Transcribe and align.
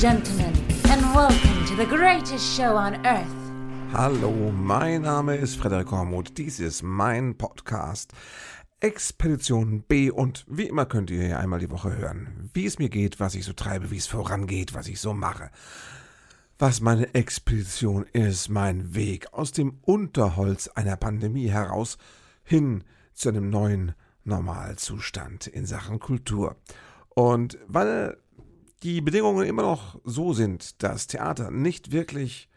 gentlemen, 0.00 0.54
and 0.88 1.02
welcome 1.14 1.66
to 1.66 1.76
the 1.76 1.84
greatest 1.84 2.56
show 2.56 2.74
on 2.74 2.94
earth. 3.04 3.52
Hallo, 3.92 4.50
mein 4.50 5.02
Name 5.02 5.36
ist 5.36 5.56
Frederik 5.56 5.90
Hormuth. 5.90 6.38
Dies 6.38 6.58
ist 6.58 6.82
mein 6.82 7.36
Podcast 7.36 8.14
Expedition 8.80 9.82
B 9.82 10.10
und 10.10 10.46
wie 10.48 10.68
immer 10.68 10.86
könnt 10.86 11.10
ihr 11.10 11.22
hier 11.22 11.38
einmal 11.38 11.58
die 11.58 11.70
Woche 11.70 11.94
hören, 11.98 12.48
wie 12.54 12.64
es 12.64 12.78
mir 12.78 12.88
geht, 12.88 13.20
was 13.20 13.34
ich 13.34 13.44
so 13.44 13.52
treibe, 13.52 13.90
wie 13.90 13.98
es 13.98 14.06
vorangeht, 14.06 14.72
was 14.72 14.88
ich 14.88 14.98
so 14.98 15.12
mache. 15.12 15.50
Was 16.58 16.80
meine 16.80 17.14
Expedition 17.14 18.06
ist, 18.14 18.48
mein 18.48 18.94
Weg 18.94 19.30
aus 19.34 19.52
dem 19.52 19.80
Unterholz 19.82 20.68
einer 20.68 20.96
Pandemie 20.96 21.50
heraus 21.50 21.98
hin 22.42 22.84
zu 23.12 23.28
einem 23.28 23.50
neuen 23.50 23.94
Normalzustand 24.24 25.46
in 25.46 25.66
Sachen 25.66 26.00
Kultur. 26.00 26.56
Und 27.10 27.58
weil 27.66 28.16
die 28.82 29.00
Bedingungen 29.00 29.46
immer 29.46 29.62
noch 29.62 30.00
so 30.04 30.32
sind, 30.32 30.82
dass 30.82 31.06
Theater 31.06 31.50
nicht 31.50 31.92
wirklich 31.92 32.48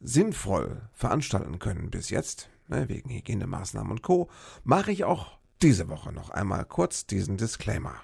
sinnvoll 0.00 0.82
veranstalten 0.92 1.58
können 1.58 1.90
bis 1.90 2.10
jetzt, 2.10 2.48
ne, 2.68 2.88
wegen 2.88 3.10
Hygienemaßnahmen 3.10 3.90
und 3.90 4.02
Co., 4.02 4.28
mache 4.62 4.92
ich 4.92 5.04
auch 5.04 5.38
diese 5.62 5.88
Woche 5.88 6.12
noch 6.12 6.30
einmal 6.30 6.64
kurz 6.64 7.06
diesen 7.06 7.36
Disclaimer. 7.36 7.94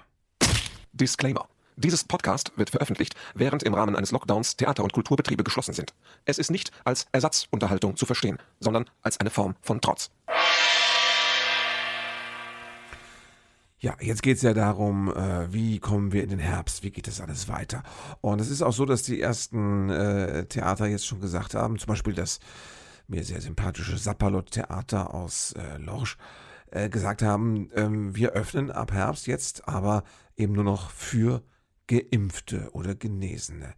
Disclaimer. 0.91 1.47
Dieses 1.75 2.03
Podcast 2.03 2.51
wird 2.55 2.69
veröffentlicht, 2.69 3.15
während 3.33 3.63
im 3.63 3.73
Rahmen 3.73 3.95
eines 3.95 4.11
Lockdowns 4.11 4.57
Theater- 4.57 4.83
und 4.83 4.93
Kulturbetriebe 4.93 5.43
geschlossen 5.43 5.73
sind. 5.73 5.93
Es 6.25 6.37
ist 6.37 6.51
nicht 6.51 6.71
als 6.83 7.07
Ersatzunterhaltung 7.11 7.95
zu 7.95 8.05
verstehen, 8.05 8.37
sondern 8.59 8.85
als 9.01 9.19
eine 9.19 9.31
Form 9.31 9.55
von 9.61 9.81
Trotz. 9.81 10.11
Ja, 13.83 13.97
jetzt 13.99 14.23
geht 14.23 14.37
es 14.37 14.43
ja 14.43 14.53
darum, 14.53 15.13
äh, 15.13 15.51
wie 15.51 15.77
kommen 15.79 16.13
wir 16.13 16.23
in 16.23 16.29
den 16.29 16.39
Herbst, 16.39 16.83
wie 16.83 16.91
geht 16.91 17.05
das 17.05 17.19
alles 17.19 17.49
weiter. 17.49 17.83
Und 18.21 18.39
es 18.39 18.49
ist 18.49 18.61
auch 18.61 18.71
so, 18.71 18.85
dass 18.85 19.03
die 19.03 19.19
ersten 19.19 19.89
äh, 19.89 20.45
Theater 20.45 20.87
jetzt 20.87 21.05
schon 21.05 21.19
gesagt 21.19 21.53
haben, 21.53 21.77
zum 21.77 21.87
Beispiel 21.87 22.13
das 22.13 22.39
mir 23.09 23.25
sehr 23.25 23.41
sympathische 23.41 23.97
Sapperlot-Theater 23.97 25.13
aus 25.13 25.53
äh, 25.57 25.75
Lorsch, 25.79 26.15
äh, 26.71 26.87
gesagt 26.87 27.23
haben, 27.23 27.71
ähm, 27.75 28.15
wir 28.15 28.31
öffnen 28.31 28.71
ab 28.71 28.93
Herbst 28.93 29.27
jetzt, 29.27 29.67
aber 29.67 30.05
eben 30.37 30.53
nur 30.53 30.63
noch 30.63 30.89
für 30.89 31.43
Geimpfte 31.87 32.69
oder 32.71 32.95
Genesene. 32.95 33.73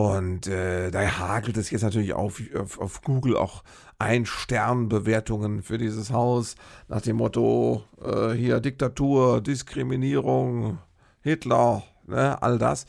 Und 0.00 0.46
äh, 0.46 0.90
da 0.90 1.18
hagelt 1.18 1.58
es 1.58 1.70
jetzt 1.70 1.82
natürlich 1.82 2.14
auf, 2.14 2.40
auf, 2.58 2.80
auf 2.80 3.02
Google 3.02 3.36
auch 3.36 3.62
Ein-Stern-Bewertungen 3.98 5.62
für 5.62 5.76
dieses 5.76 6.10
Haus 6.10 6.54
nach 6.88 7.02
dem 7.02 7.16
Motto, 7.16 7.84
äh, 8.02 8.30
hier 8.30 8.60
Diktatur, 8.60 9.42
Diskriminierung, 9.42 10.78
Hitler, 11.20 11.82
ne, 12.06 12.42
all 12.42 12.56
das. 12.56 12.86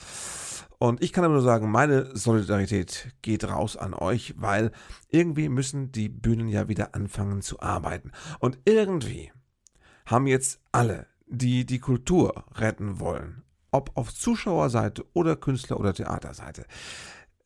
Und 0.79 1.03
ich 1.03 1.11
kann 1.11 1.25
aber 1.25 1.33
nur 1.33 1.43
sagen, 1.43 1.69
meine 1.69 2.15
Solidarität 2.15 3.09
geht 3.21 3.43
raus 3.43 3.75
an 3.75 3.93
euch, 3.93 4.35
weil 4.37 4.71
irgendwie 5.09 5.49
müssen 5.49 5.91
die 5.91 6.07
Bühnen 6.07 6.47
ja 6.47 6.69
wieder 6.69 6.95
anfangen 6.95 7.41
zu 7.41 7.59
arbeiten. 7.59 8.13
Und 8.39 8.57
irgendwie 8.63 9.33
haben 10.05 10.27
jetzt 10.27 10.61
alle, 10.71 11.07
die 11.27 11.65
die 11.65 11.79
Kultur 11.79 12.45
retten 12.55 13.01
wollen, 13.01 13.43
ob 13.71 13.91
auf 13.95 14.13
Zuschauerseite 14.13 15.05
oder 15.13 15.35
Künstler- 15.35 15.79
oder 15.79 15.93
Theaterseite. 15.93 16.65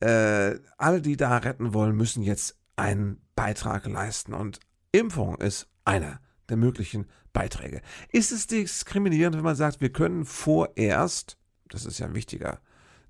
Äh, 0.00 0.58
alle, 0.76 1.00
die 1.00 1.16
da 1.16 1.38
retten 1.38 1.72
wollen, 1.72 1.96
müssen 1.96 2.22
jetzt 2.22 2.58
einen 2.76 3.20
Beitrag 3.34 3.86
leisten. 3.86 4.34
Und 4.34 4.60
Impfung 4.92 5.36
ist 5.36 5.68
einer 5.84 6.20
der 6.48 6.56
möglichen 6.56 7.06
Beiträge. 7.32 7.80
Ist 8.12 8.32
es 8.32 8.46
diskriminierend, 8.46 9.36
wenn 9.36 9.44
man 9.44 9.56
sagt, 9.56 9.80
wir 9.80 9.92
können 9.92 10.24
vorerst, 10.24 11.38
das 11.68 11.86
ist 11.86 11.98
ja 11.98 12.06
ein 12.06 12.14
wichtiger 12.14 12.60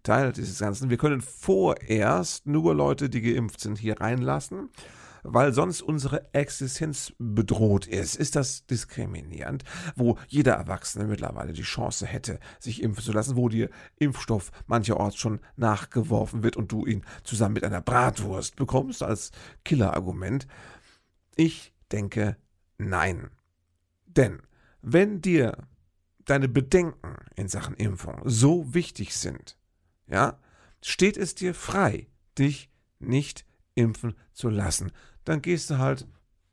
Teil 0.02 0.32
dieses 0.32 0.58
Ganzen, 0.58 0.91
wir 0.91 0.96
können 0.96 1.20
vorerst 1.20 2.46
nur 2.46 2.74
Leute, 2.74 3.08
die 3.08 3.22
geimpft 3.22 3.60
sind, 3.60 3.78
hier 3.78 4.00
reinlassen? 4.00 4.70
Weil 5.28 5.53
sonst 5.53 5.82
unsere 5.82 6.32
Existenz 6.32 7.12
bedroht 7.19 7.87
ist. 7.87 8.16
Ist 8.16 8.37
das 8.37 8.66
diskriminierend, 8.66 9.64
wo 9.97 10.19
jeder 10.28 10.54
Erwachsene 10.54 11.06
mittlerweile 11.06 11.53
die 11.53 11.62
Chance 11.62 12.06
hätte, 12.06 12.38
sich 12.59 12.82
impfen 12.82 13.04
zu 13.04 13.12
lassen, 13.12 13.36
wo 13.36 13.48
dir 13.48 13.70
Impfstoff 13.98 14.53
mancherorts 14.66 15.16
schon 15.16 15.41
nachgeworfen 15.56 16.42
wird 16.42 16.56
und 16.56 16.70
du 16.70 16.86
ihn 16.86 17.04
zusammen 17.25 17.54
mit 17.54 17.65
einer 17.65 17.81
Bratwurst 17.81 18.56
bekommst 18.56 19.03
als 19.03 19.32
Killerargument? 19.65 20.47
Ich 21.34 21.75
denke 21.92 22.36
nein. 22.78 23.31
Denn 24.06 24.41
wenn 24.81 25.20
dir 25.20 25.66
deine 26.25 26.48
Bedenken 26.48 27.16
in 27.34 27.48
Sachen 27.48 27.75
Impfung 27.75 28.22
so 28.25 28.75
wichtig 28.75 29.16
sind, 29.16 29.59
ja, 30.06 30.38
steht 30.82 31.16
es 31.16 31.34
dir 31.34 31.54
frei, 31.54 32.06
dich 32.38 32.70
nicht 32.98 33.44
impfen 33.75 34.15
zu 34.32 34.48
lassen 34.48 34.92
dann 35.26 35.42
gehst 35.42 35.69
du 35.70 35.78
halt 35.78 36.06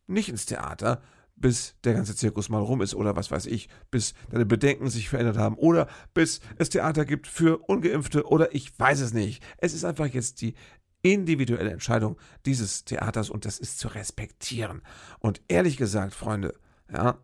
nicht 0.07 0.29
ins 0.29 0.45
Theater, 0.45 1.01
bis 1.35 1.75
der 1.83 1.93
ganze 1.93 2.15
Zirkus 2.15 2.49
mal 2.49 2.61
rum 2.61 2.81
ist 2.81 2.93
oder 2.93 3.15
was 3.15 3.31
weiß 3.31 3.45
ich, 3.47 3.69
bis 3.89 4.13
deine 4.29 4.45
Bedenken 4.45 4.89
sich 4.89 5.09
verändert 5.09 5.37
haben 5.37 5.55
oder 5.55 5.87
bis 6.13 6.41
es 6.57 6.69
Theater 6.69 7.05
gibt 7.05 7.27
für 7.27 7.57
ungeimpfte 7.57 8.27
oder 8.27 8.53
ich 8.53 8.77
weiß 8.77 8.99
es 8.99 9.13
nicht. 9.13 9.43
Es 9.57 9.73
ist 9.73 9.83
einfach 9.85 10.07
jetzt 10.07 10.41
die 10.41 10.53
individuelle 11.01 11.71
Entscheidung 11.71 12.17
dieses 12.45 12.85
Theaters 12.85 13.29
und 13.29 13.45
das 13.45 13.59
ist 13.59 13.79
zu 13.79 13.87
respektieren. 13.89 14.81
Und 15.19 15.41
ehrlich 15.47 15.77
gesagt, 15.77 16.13
Freunde, 16.13 16.53
ja, 16.91 17.17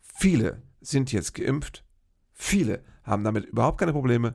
viele 0.00 0.62
sind 0.80 1.12
jetzt 1.12 1.34
geimpft, 1.34 1.84
viele 2.32 2.84
haben 3.02 3.24
damit 3.24 3.46
überhaupt 3.46 3.78
keine 3.78 3.92
Probleme. 3.92 4.34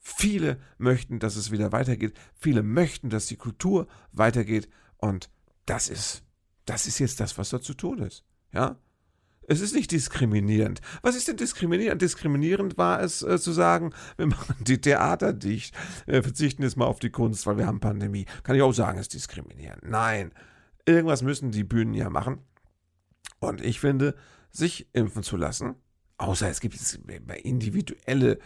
Viele 0.00 0.58
möchten, 0.78 1.18
dass 1.18 1.36
es 1.36 1.50
wieder 1.50 1.72
weitergeht. 1.72 2.14
Viele 2.34 2.62
möchten, 2.62 3.10
dass 3.10 3.26
die 3.26 3.36
Kultur 3.36 3.88
weitergeht. 4.12 4.68
Und 4.96 5.28
das 5.68 5.88
ist, 5.88 6.22
das 6.64 6.86
ist 6.86 6.98
jetzt 6.98 7.20
das, 7.20 7.38
was 7.38 7.50
da 7.50 7.60
zu 7.60 7.74
tun 7.74 7.98
ist. 7.98 8.24
Ja? 8.52 8.78
Es 9.46 9.60
ist 9.60 9.74
nicht 9.74 9.90
diskriminierend. 9.92 10.80
Was 11.00 11.16
ist 11.16 11.28
denn 11.28 11.38
diskriminierend? 11.38 12.02
Diskriminierend 12.02 12.76
war 12.76 13.00
es 13.00 13.22
äh, 13.22 13.38
zu 13.38 13.52
sagen, 13.52 13.94
wir 14.16 14.26
machen 14.26 14.56
die 14.60 14.80
Theater 14.80 15.32
dicht, 15.32 15.74
äh, 16.06 16.22
verzichten 16.22 16.62
jetzt 16.62 16.76
mal 16.76 16.84
auf 16.86 16.98
die 16.98 17.10
Kunst, 17.10 17.46
weil 17.46 17.56
wir 17.56 17.66
haben 17.66 17.80
Pandemie. 17.80 18.26
Kann 18.42 18.56
ich 18.56 18.62
auch 18.62 18.72
sagen, 18.72 18.98
es 18.98 19.06
ist 19.06 19.14
diskriminierend. 19.14 19.84
Nein, 19.88 20.32
irgendwas 20.84 21.22
müssen 21.22 21.50
die 21.50 21.64
Bühnen 21.64 21.94
ja 21.94 22.10
machen. 22.10 22.40
Und 23.40 23.62
ich 23.62 23.80
finde, 23.80 24.14
sich 24.50 24.88
impfen 24.92 25.22
zu 25.22 25.36
lassen, 25.36 25.76
außer 26.18 26.48
es 26.48 26.60
gibt 26.60 26.76
individuelle 27.42 28.38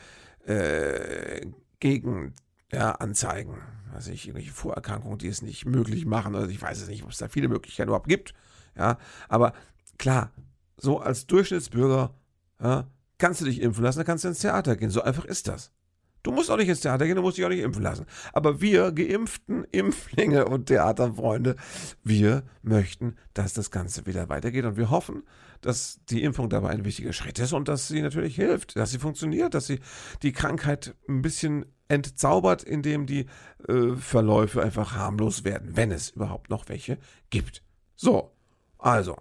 äh, 0.47 1.47
Gegen 1.81 2.35
ja, 2.73 2.93
Anzeigen, 2.93 3.59
weiß 3.93 4.09
ich, 4.09 4.27
irgendwelche 4.27 4.53
Vorerkrankungen, 4.53 5.19
die 5.19 5.29
es 5.29 5.43
nicht 5.43 5.67
möglich 5.67 6.07
machen, 6.07 6.35
also 6.35 6.49
ich 6.49 6.61
weiß 6.61 6.81
es 6.81 6.89
nicht, 6.89 7.05
ob 7.05 7.11
es 7.11 7.19
da 7.19 7.29
viele 7.29 7.49
Möglichkeiten 7.49 7.89
überhaupt 7.89 8.09
gibt, 8.09 8.35
ja, 8.77 8.99
aber 9.29 9.53
klar, 9.99 10.33
so 10.77 10.99
als 10.99 11.27
Durchschnittsbürger, 11.27 12.15
ja, 12.61 12.87
kannst 13.19 13.41
du 13.41 13.45
dich 13.45 13.61
impfen 13.61 13.85
lassen, 13.85 13.99
dann 13.99 14.07
kannst 14.07 14.25
du 14.25 14.29
ins 14.29 14.41
Theater 14.41 14.77
gehen, 14.77 14.91
so 14.91 15.03
einfach 15.03 15.25
ist 15.25 15.49
das. 15.49 15.73
Du 16.23 16.31
musst 16.31 16.51
auch 16.51 16.57
nicht 16.57 16.69
ins 16.69 16.81
Theater 16.81 17.07
gehen, 17.07 17.17
du 17.17 17.23
musst 17.23 17.37
dich 17.37 17.45
auch 17.45 17.49
nicht 17.49 17.63
impfen 17.63 17.83
lassen. 17.83 18.07
Aber 18.33 18.61
wir, 18.61 18.93
geimpften 18.93 19.65
Impflinge 19.73 20.45
und 20.47 20.67
Theaterfreunde, 20.67 21.57
wir 22.05 22.45
möchten, 22.63 23.17
dass 23.35 23.55
das 23.55 23.71
Ganze 23.71 24.07
wieder 24.07 24.29
weitergeht. 24.29 24.65
Und 24.65 24.77
wir 24.77 24.91
hoffen, 24.91 25.25
dass 25.63 26.01
die 26.11 26.23
Impfung 26.23 26.51
dabei 26.51 26.71
ein 26.71 26.85
wichtiger 26.85 27.13
Schritt 27.13 27.39
ist 27.39 27.53
und 27.53 27.69
dass 27.69 27.89
sie 27.89 28.03
natürlich 28.03 28.37
hilft, 28.37 28.77
dass 28.77 28.91
sie 28.91 28.99
funktioniert, 28.99 29.55
dass 29.55 29.67
sie 29.67 29.81
die 30.23 30.33
Krankheit 30.33 30.95
ein 31.09 31.23
bisschen 31.23 31.67
entzaubert, 31.89 32.63
indem 32.63 33.07
die 33.07 33.27
äh, 33.69 33.95
Verläufe 33.97 34.63
einfach 34.63 34.95
harmlos 34.95 35.45
werden, 35.45 35.77
wenn 35.77 35.91
es 35.91 36.11
überhaupt 36.11 36.51
noch 36.51 36.69
welche 36.69 36.99
gibt. 37.31 37.63
So, 37.97 38.33
also, 38.79 39.17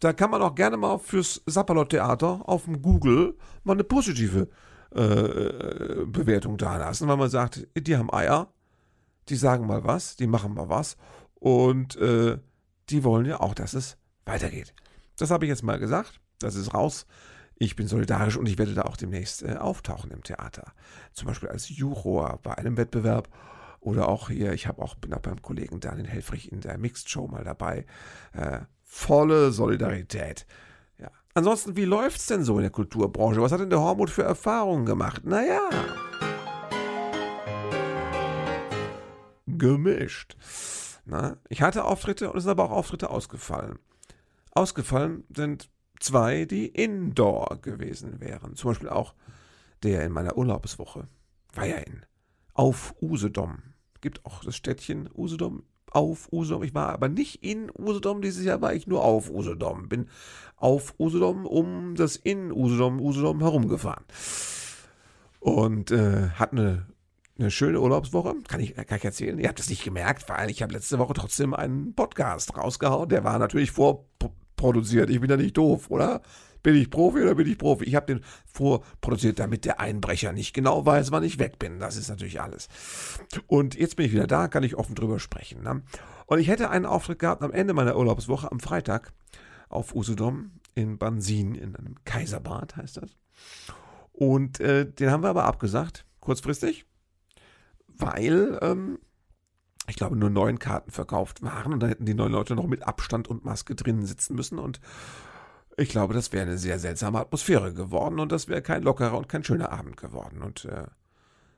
da 0.00 0.12
kann 0.12 0.30
man 0.30 0.42
auch 0.42 0.54
gerne 0.54 0.76
mal 0.76 0.98
fürs 0.98 1.42
Sapperlot-Theater 1.46 2.42
auf 2.48 2.64
dem 2.64 2.80
Google 2.80 3.36
mal 3.64 3.72
eine 3.72 3.84
positive 3.84 4.48
äh, 4.94 6.04
Bewertung 6.06 6.56
dalassen, 6.56 7.08
weil 7.08 7.16
man 7.16 7.30
sagt, 7.30 7.66
die 7.76 7.96
haben 7.96 8.12
Eier, 8.12 8.52
die 9.28 9.36
sagen 9.36 9.66
mal 9.66 9.84
was, 9.84 10.16
die 10.16 10.26
machen 10.26 10.54
mal 10.54 10.68
was 10.68 10.96
und 11.34 11.96
äh, 11.96 12.38
die 12.90 13.04
wollen 13.04 13.26
ja 13.26 13.40
auch, 13.40 13.54
dass 13.54 13.74
es 13.74 13.98
weitergeht. 14.24 14.74
Das 15.18 15.30
habe 15.30 15.44
ich 15.44 15.48
jetzt 15.48 15.62
mal 15.62 15.78
gesagt, 15.78 16.20
das 16.38 16.54
ist 16.54 16.72
raus. 16.72 17.06
Ich 17.56 17.74
bin 17.74 17.88
solidarisch 17.88 18.36
und 18.36 18.46
ich 18.46 18.56
werde 18.56 18.74
da 18.74 18.82
auch 18.82 18.96
demnächst 18.96 19.42
äh, 19.42 19.56
auftauchen 19.56 20.12
im 20.12 20.22
Theater. 20.22 20.72
Zum 21.12 21.26
Beispiel 21.26 21.48
als 21.48 21.68
Juror 21.68 22.38
bei 22.42 22.56
einem 22.56 22.76
Wettbewerb 22.76 23.28
oder 23.80 24.08
auch 24.08 24.30
hier, 24.30 24.52
ich 24.52 24.68
habe 24.68 24.80
auch, 24.80 24.94
bin 24.94 25.12
auch 25.12 25.20
beim 25.20 25.42
Kollegen 25.42 25.80
Daniel 25.80 26.06
Helfrich 26.06 26.52
in 26.52 26.60
der 26.60 26.78
Mixed 26.78 27.10
Show 27.10 27.26
mal 27.26 27.42
dabei. 27.42 27.84
Äh, 28.32 28.60
volle 28.84 29.50
Solidarität. 29.50 30.46
Ja. 30.98 31.10
Ansonsten, 31.34 31.76
wie 31.76 31.84
läuft 31.84 32.18
es 32.18 32.26
denn 32.26 32.44
so 32.44 32.56
in 32.56 32.62
der 32.62 32.70
Kulturbranche? 32.70 33.42
Was 33.42 33.50
hat 33.50 33.60
denn 33.60 33.70
der 33.70 33.80
Hormut 33.80 34.10
für 34.10 34.22
Erfahrungen 34.22 34.86
gemacht? 34.86 35.24
Naja. 35.24 35.68
Gemischt. 39.46 40.36
Na, 41.06 41.38
ich 41.48 41.62
hatte 41.62 41.84
Auftritte 41.84 42.30
und 42.30 42.36
es 42.36 42.44
sind 42.44 42.52
aber 42.52 42.64
auch 42.64 42.70
Auftritte 42.70 43.10
ausgefallen. 43.10 43.78
Ausgefallen 44.52 45.24
sind 45.34 45.70
zwei, 46.00 46.44
die 46.44 46.66
indoor 46.66 47.60
gewesen 47.60 48.20
wären. 48.20 48.54
Zum 48.54 48.70
Beispiel 48.70 48.88
auch 48.88 49.14
der 49.82 50.04
in 50.04 50.12
meiner 50.12 50.36
Urlaubswoche 50.36 51.08
war 51.54 51.66
ja 51.66 51.76
in 51.76 52.04
auf 52.54 52.94
Usedom. 53.00 53.58
Gibt 54.00 54.24
auch 54.26 54.42
das 54.44 54.56
Städtchen 54.56 55.08
Usedom 55.14 55.62
auf 55.90 56.32
Usedom. 56.32 56.62
Ich 56.64 56.74
war 56.74 56.88
aber 56.88 57.08
nicht 57.08 57.44
in 57.44 57.70
Usedom, 57.76 58.20
dieses 58.20 58.44
Jahr 58.44 58.60
war 58.60 58.74
ich 58.74 58.86
nur 58.86 59.04
auf 59.04 59.30
Usedom. 59.30 59.88
Bin 59.88 60.08
auf 60.56 60.94
Usedom 60.98 61.46
um 61.46 61.94
das 61.94 62.16
in 62.16 62.52
Usedom, 62.52 63.00
Usedom 63.00 63.40
herumgefahren. 63.40 64.04
Und 65.40 65.92
äh, 65.92 66.30
hat 66.30 66.52
eine, 66.52 66.86
eine 67.38 67.50
schöne 67.50 67.80
Urlaubswoche, 67.80 68.34
kann 68.48 68.60
ich, 68.60 68.74
kann 68.74 68.98
ich 68.98 69.04
erzählen. 69.04 69.38
Ihr 69.38 69.48
habt 69.48 69.60
es 69.60 69.70
nicht 69.70 69.84
gemerkt, 69.84 70.28
weil 70.28 70.50
ich 70.50 70.62
habe 70.62 70.72
letzte 70.72 70.98
Woche 70.98 71.14
trotzdem 71.14 71.54
einen 71.54 71.94
Podcast 71.94 72.56
rausgehauen. 72.56 73.08
Der 73.08 73.22
war 73.22 73.38
natürlich 73.38 73.70
vorproduziert. 74.58 75.10
Ich 75.10 75.20
bin 75.20 75.30
ja 75.30 75.36
nicht 75.36 75.56
doof, 75.56 75.90
oder? 75.90 76.20
Bin 76.62 76.74
ich 76.74 76.90
Profi 76.90 77.22
oder 77.22 77.36
bin 77.36 77.48
ich 77.48 77.56
Profi? 77.56 77.84
Ich 77.84 77.94
habe 77.94 78.06
den 78.06 78.24
vorproduziert, 78.52 79.38
damit 79.38 79.64
der 79.64 79.78
Einbrecher 79.78 80.32
nicht 80.32 80.54
genau 80.54 80.84
weiß, 80.84 81.12
wann 81.12 81.22
ich 81.22 81.38
weg 81.38 81.58
bin. 81.58 81.78
Das 81.78 81.96
ist 81.96 82.08
natürlich 82.08 82.40
alles. 82.40 82.68
Und 83.46 83.76
jetzt 83.76 83.96
bin 83.96 84.06
ich 84.06 84.12
wieder 84.12 84.26
da, 84.26 84.48
kann 84.48 84.64
ich 84.64 84.76
offen 84.76 84.96
drüber 84.96 85.20
sprechen. 85.20 85.62
Ne? 85.62 85.82
Und 86.26 86.40
ich 86.40 86.48
hätte 86.48 86.70
einen 86.70 86.84
Auftritt 86.84 87.20
gehabt 87.20 87.42
am 87.42 87.52
Ende 87.52 87.74
meiner 87.74 87.96
Urlaubswoche 87.96 88.50
am 88.50 88.60
Freitag 88.60 89.12
auf 89.68 89.94
Usedom 89.94 90.50
in 90.74 90.98
Bansin, 90.98 91.54
in 91.54 91.76
einem 91.76 91.94
Kaiserbad 92.04 92.76
heißt 92.76 92.98
das. 92.98 93.16
Und 94.12 94.58
äh, 94.58 94.90
den 94.90 95.10
haben 95.10 95.22
wir 95.22 95.28
aber 95.28 95.44
abgesagt, 95.44 96.04
kurzfristig, 96.20 96.86
weil 97.86 98.58
ähm, 98.62 98.98
ich 99.88 99.96
glaube, 99.96 100.16
nur 100.16 100.30
neun 100.30 100.58
Karten 100.58 100.90
verkauft 100.90 101.42
waren 101.42 101.72
und 101.72 101.80
da 101.80 101.86
hätten 101.86 102.04
die 102.04 102.14
neun 102.14 102.32
Leute 102.32 102.54
noch 102.54 102.66
mit 102.66 102.86
Abstand 102.86 103.28
und 103.28 103.44
Maske 103.44 103.74
drinnen 103.74 104.04
sitzen 104.04 104.36
müssen 104.36 104.58
und 104.58 104.80
ich 105.78 105.88
glaube, 105.88 106.12
das 106.12 106.32
wäre 106.32 106.44
eine 106.44 106.58
sehr 106.58 106.78
seltsame 106.78 107.20
Atmosphäre 107.20 107.72
geworden 107.72 108.18
und 108.18 108.32
das 108.32 108.48
wäre 108.48 108.62
kein 108.62 108.82
lockerer 108.82 109.16
und 109.16 109.28
kein 109.28 109.44
schöner 109.44 109.70
Abend 109.70 109.96
geworden. 109.96 110.42
Und 110.42 110.64
äh, 110.64 110.86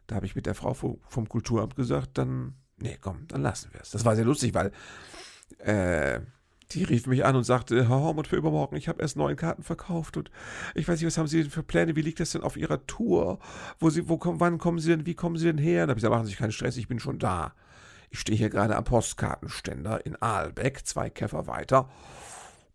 da 0.06 0.16
habe 0.16 0.26
ich 0.26 0.36
mit 0.36 0.44
der 0.44 0.54
Frau 0.54 0.74
vom 0.74 1.28
Kulturamt 1.28 1.74
gesagt, 1.74 2.18
dann, 2.18 2.54
nee, 2.76 2.98
komm, 3.00 3.26
dann 3.28 3.40
lassen 3.40 3.70
wir 3.72 3.80
es. 3.80 3.92
Das 3.92 4.04
war 4.04 4.16
sehr 4.16 4.26
lustig, 4.26 4.52
weil 4.52 4.72
äh, 5.58 6.20
die 6.72 6.84
rief 6.84 7.06
mich 7.06 7.24
an 7.24 7.34
und 7.34 7.44
sagte, 7.44 7.88
Herr 7.88 8.00
Hormut, 8.00 8.28
für 8.28 8.36
übermorgen, 8.36 8.76
ich 8.76 8.88
habe 8.88 9.00
erst 9.00 9.16
neun 9.16 9.36
Karten 9.36 9.62
verkauft 9.62 10.18
und 10.18 10.30
ich 10.74 10.86
weiß 10.86 11.00
nicht, 11.00 11.06
was 11.06 11.16
haben 11.16 11.26
Sie 11.26 11.40
denn 11.40 11.50
für 11.50 11.62
Pläne, 11.62 11.96
wie 11.96 12.02
liegt 12.02 12.20
das 12.20 12.32
denn 12.32 12.42
auf 12.42 12.58
Ihrer 12.58 12.86
Tour? 12.86 13.38
Wo 13.78 13.88
Sie, 13.88 14.06
wo, 14.08 14.20
wann 14.22 14.58
kommen 14.58 14.80
Sie 14.80 14.90
denn, 14.90 15.06
wie 15.06 15.14
kommen 15.14 15.36
Sie 15.36 15.46
denn 15.46 15.58
her? 15.58 15.86
Da 15.86 15.92
habe 15.92 15.98
ich 15.98 16.02
gesagt, 16.02 16.12
machen 16.12 16.26
Sie 16.26 16.32
sich 16.32 16.38
keinen 16.38 16.52
Stress, 16.52 16.76
ich 16.76 16.88
bin 16.88 17.00
schon 17.00 17.18
da. 17.18 17.54
Ich 18.10 18.20
stehe 18.20 18.36
hier 18.36 18.50
gerade 18.50 18.76
am 18.76 18.84
Postkartenständer 18.84 20.04
in 20.04 20.20
Aalbeck, 20.20 20.86
zwei 20.86 21.10
Käfer 21.10 21.46
weiter 21.46 21.88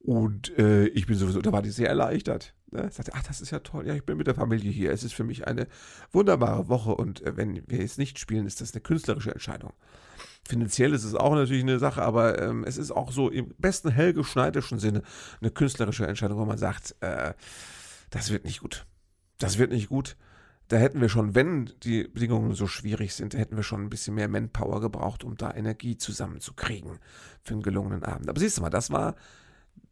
und 0.06 0.56
äh, 0.60 0.86
ich 0.90 1.08
bin 1.08 1.18
sowieso, 1.18 1.42
da 1.42 1.52
war 1.52 1.64
die 1.64 1.72
sehr 1.72 1.90
erleichtert. 1.90 2.54
Ne? 2.70 2.92
Sagte, 2.92 3.12
ach, 3.16 3.24
das 3.24 3.42
ist 3.42 3.50
ja 3.50 3.60
toll. 3.60 3.88
Ja, 3.88 3.96
ich 3.96 4.06
bin 4.06 4.18
mit 4.18 4.28
der 4.28 4.36
Familie 4.36 4.72
hier. 4.72 4.92
Es 4.92 5.04
ist 5.04 5.14
für 5.14 5.24
mich 5.24 5.48
eine 5.48 5.68
wunderbare 6.12 6.70
Woche. 6.70 6.94
Und 6.94 7.22
äh, 7.24 7.36
wenn 7.36 7.64
wir 7.68 7.80
jetzt 7.80 7.98
nicht 7.98 8.20
spielen, 8.20 8.46
ist 8.46 8.62
das 8.62 8.74
eine 8.74 8.82
künstlerische 8.82 9.32
Entscheidung. 9.32 9.74
Finanziell 10.48 10.94
ist 10.94 11.06
es 11.06 11.16
auch 11.16 11.34
natürlich 11.34 11.64
eine 11.64 11.80
Sache, 11.80 12.04
aber 12.04 12.40
ähm, 12.40 12.64
es 12.66 12.78
ist 12.78 12.92
auch 12.92 13.12
so 13.12 13.30
im 13.30 13.56
besten 13.58 13.90
Helge 13.90 14.24
Sinne 14.78 15.02
eine 15.42 15.50
künstlerische 15.50 16.06
Entscheidung, 16.06 16.38
wo 16.38 16.46
man 16.46 16.60
sagt, 16.60 16.96
äh, 17.00 17.34
das 18.12 18.30
wird 18.30 18.46
nicht 18.46 18.60
gut. 18.60 18.86
Das 19.40 19.58
wird 19.58 19.72
nicht 19.72 19.90
gut. 19.90 20.18
Da 20.68 20.78
hätten 20.78 21.00
wir 21.00 21.10
schon, 21.10 21.36
wenn 21.36 21.72
die 21.84 22.06
Bedingungen 22.06 22.56
so 22.56 22.66
schwierig 22.66 23.14
sind, 23.14 23.36
hätten 23.36 23.56
wir 23.56 23.64
schon 23.64 23.84
ein 23.84 23.90
bisschen 23.90 24.16
mehr 24.16 24.28
Manpower 24.28 24.82
gebraucht, 24.82 25.24
um 25.24 25.38
da 25.38 25.54
Energie 25.54 25.98
zusammenzukriegen 25.98 27.00
für 27.44 27.54
einen 27.54 27.62
gelungenen 27.62 28.04
Abend. 28.04 28.30
Aber 28.30 28.40
siehst 28.40 28.58
du 28.58 28.62
mal, 28.62 28.70
das 28.72 28.90
war 28.90 29.16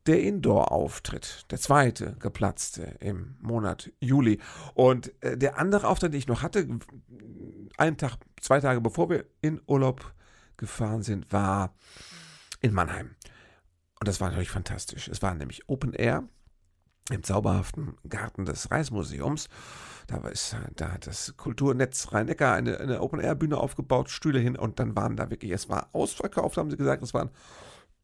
der 0.05 0.21
Indoor-Auftritt, 0.21 1.45
der 1.51 1.59
zweite 1.59 2.15
geplatzte 2.19 2.95
im 2.99 3.35
Monat 3.39 3.91
Juli. 3.99 4.39
Und 4.73 5.13
äh, 5.23 5.37
der 5.37 5.57
andere 5.57 5.87
Auftritt, 5.87 6.13
den 6.13 6.19
ich 6.19 6.27
noch 6.27 6.41
hatte, 6.41 6.67
einen 7.77 7.97
Tag, 7.97 8.17
zwei 8.41 8.59
Tage 8.59 8.81
bevor 8.81 9.09
wir 9.09 9.25
in 9.41 9.61
Urlaub 9.67 10.13
gefahren 10.57 11.03
sind, 11.03 11.31
war 11.31 11.73
in 12.61 12.73
Mannheim. 12.73 13.11
Und 13.99 14.07
das 14.07 14.19
war 14.19 14.29
natürlich 14.29 14.49
fantastisch. 14.49 15.07
Es 15.07 15.21
war 15.21 15.33
nämlich 15.35 15.69
Open 15.69 15.93
Air 15.93 16.27
im 17.09 17.23
zauberhaften 17.23 17.97
Garten 18.07 18.45
des 18.45 18.71
Reismuseums. 18.71 19.49
Da, 20.07 20.17
ist, 20.27 20.55
da 20.75 20.91
hat 20.91 21.07
das 21.07 21.35
Kulturnetz 21.37 22.11
Rhein-Neckar 22.11 22.55
eine, 22.55 22.79
eine 22.79 23.01
Open-Air-Bühne 23.01 23.57
aufgebaut, 23.57 24.09
Stühle 24.09 24.39
hin 24.39 24.57
und 24.57 24.79
dann 24.79 24.95
waren 24.95 25.15
da 25.15 25.29
wirklich, 25.29 25.51
es 25.51 25.69
war 25.69 25.89
ausverkauft, 25.93 26.57
haben 26.57 26.69
sie 26.69 26.77
gesagt, 26.77 27.03
es 27.03 27.13
waren 27.13 27.29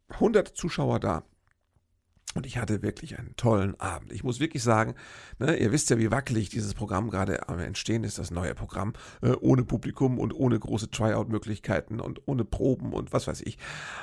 100 0.09 0.47
Zuschauer 0.47 0.99
da. 0.99 1.23
Und 2.35 2.45
ich 2.45 2.59
hatte 2.59 2.83
wirklich 2.83 3.17
einen 3.17 3.35
tollen 3.37 3.79
Abend. 3.79 4.11
Ich 4.11 4.23
muss 4.23 4.39
wirklich 4.39 4.61
sagen, 4.61 4.93
ne, 5.39 5.57
ihr 5.57 5.71
wisst 5.71 5.89
ja, 5.89 5.97
wie 5.97 6.11
wackelig 6.11 6.49
dieses 6.49 6.75
Programm 6.75 7.09
gerade 7.09 7.49
am 7.49 7.57
Entstehen 7.57 8.03
ist, 8.03 8.19
das 8.19 8.29
neue 8.29 8.53
Programm, 8.53 8.93
äh, 9.23 9.31
ohne 9.31 9.63
Publikum 9.63 10.19
und 10.19 10.33
ohne 10.33 10.59
große 10.59 10.91
Tryout-Möglichkeiten 10.91 11.99
und 11.99 12.27
ohne 12.27 12.45
Proben 12.45 12.93
und 12.93 13.13
was 13.13 13.25
weiß 13.25 13.41
ich. 13.41 13.57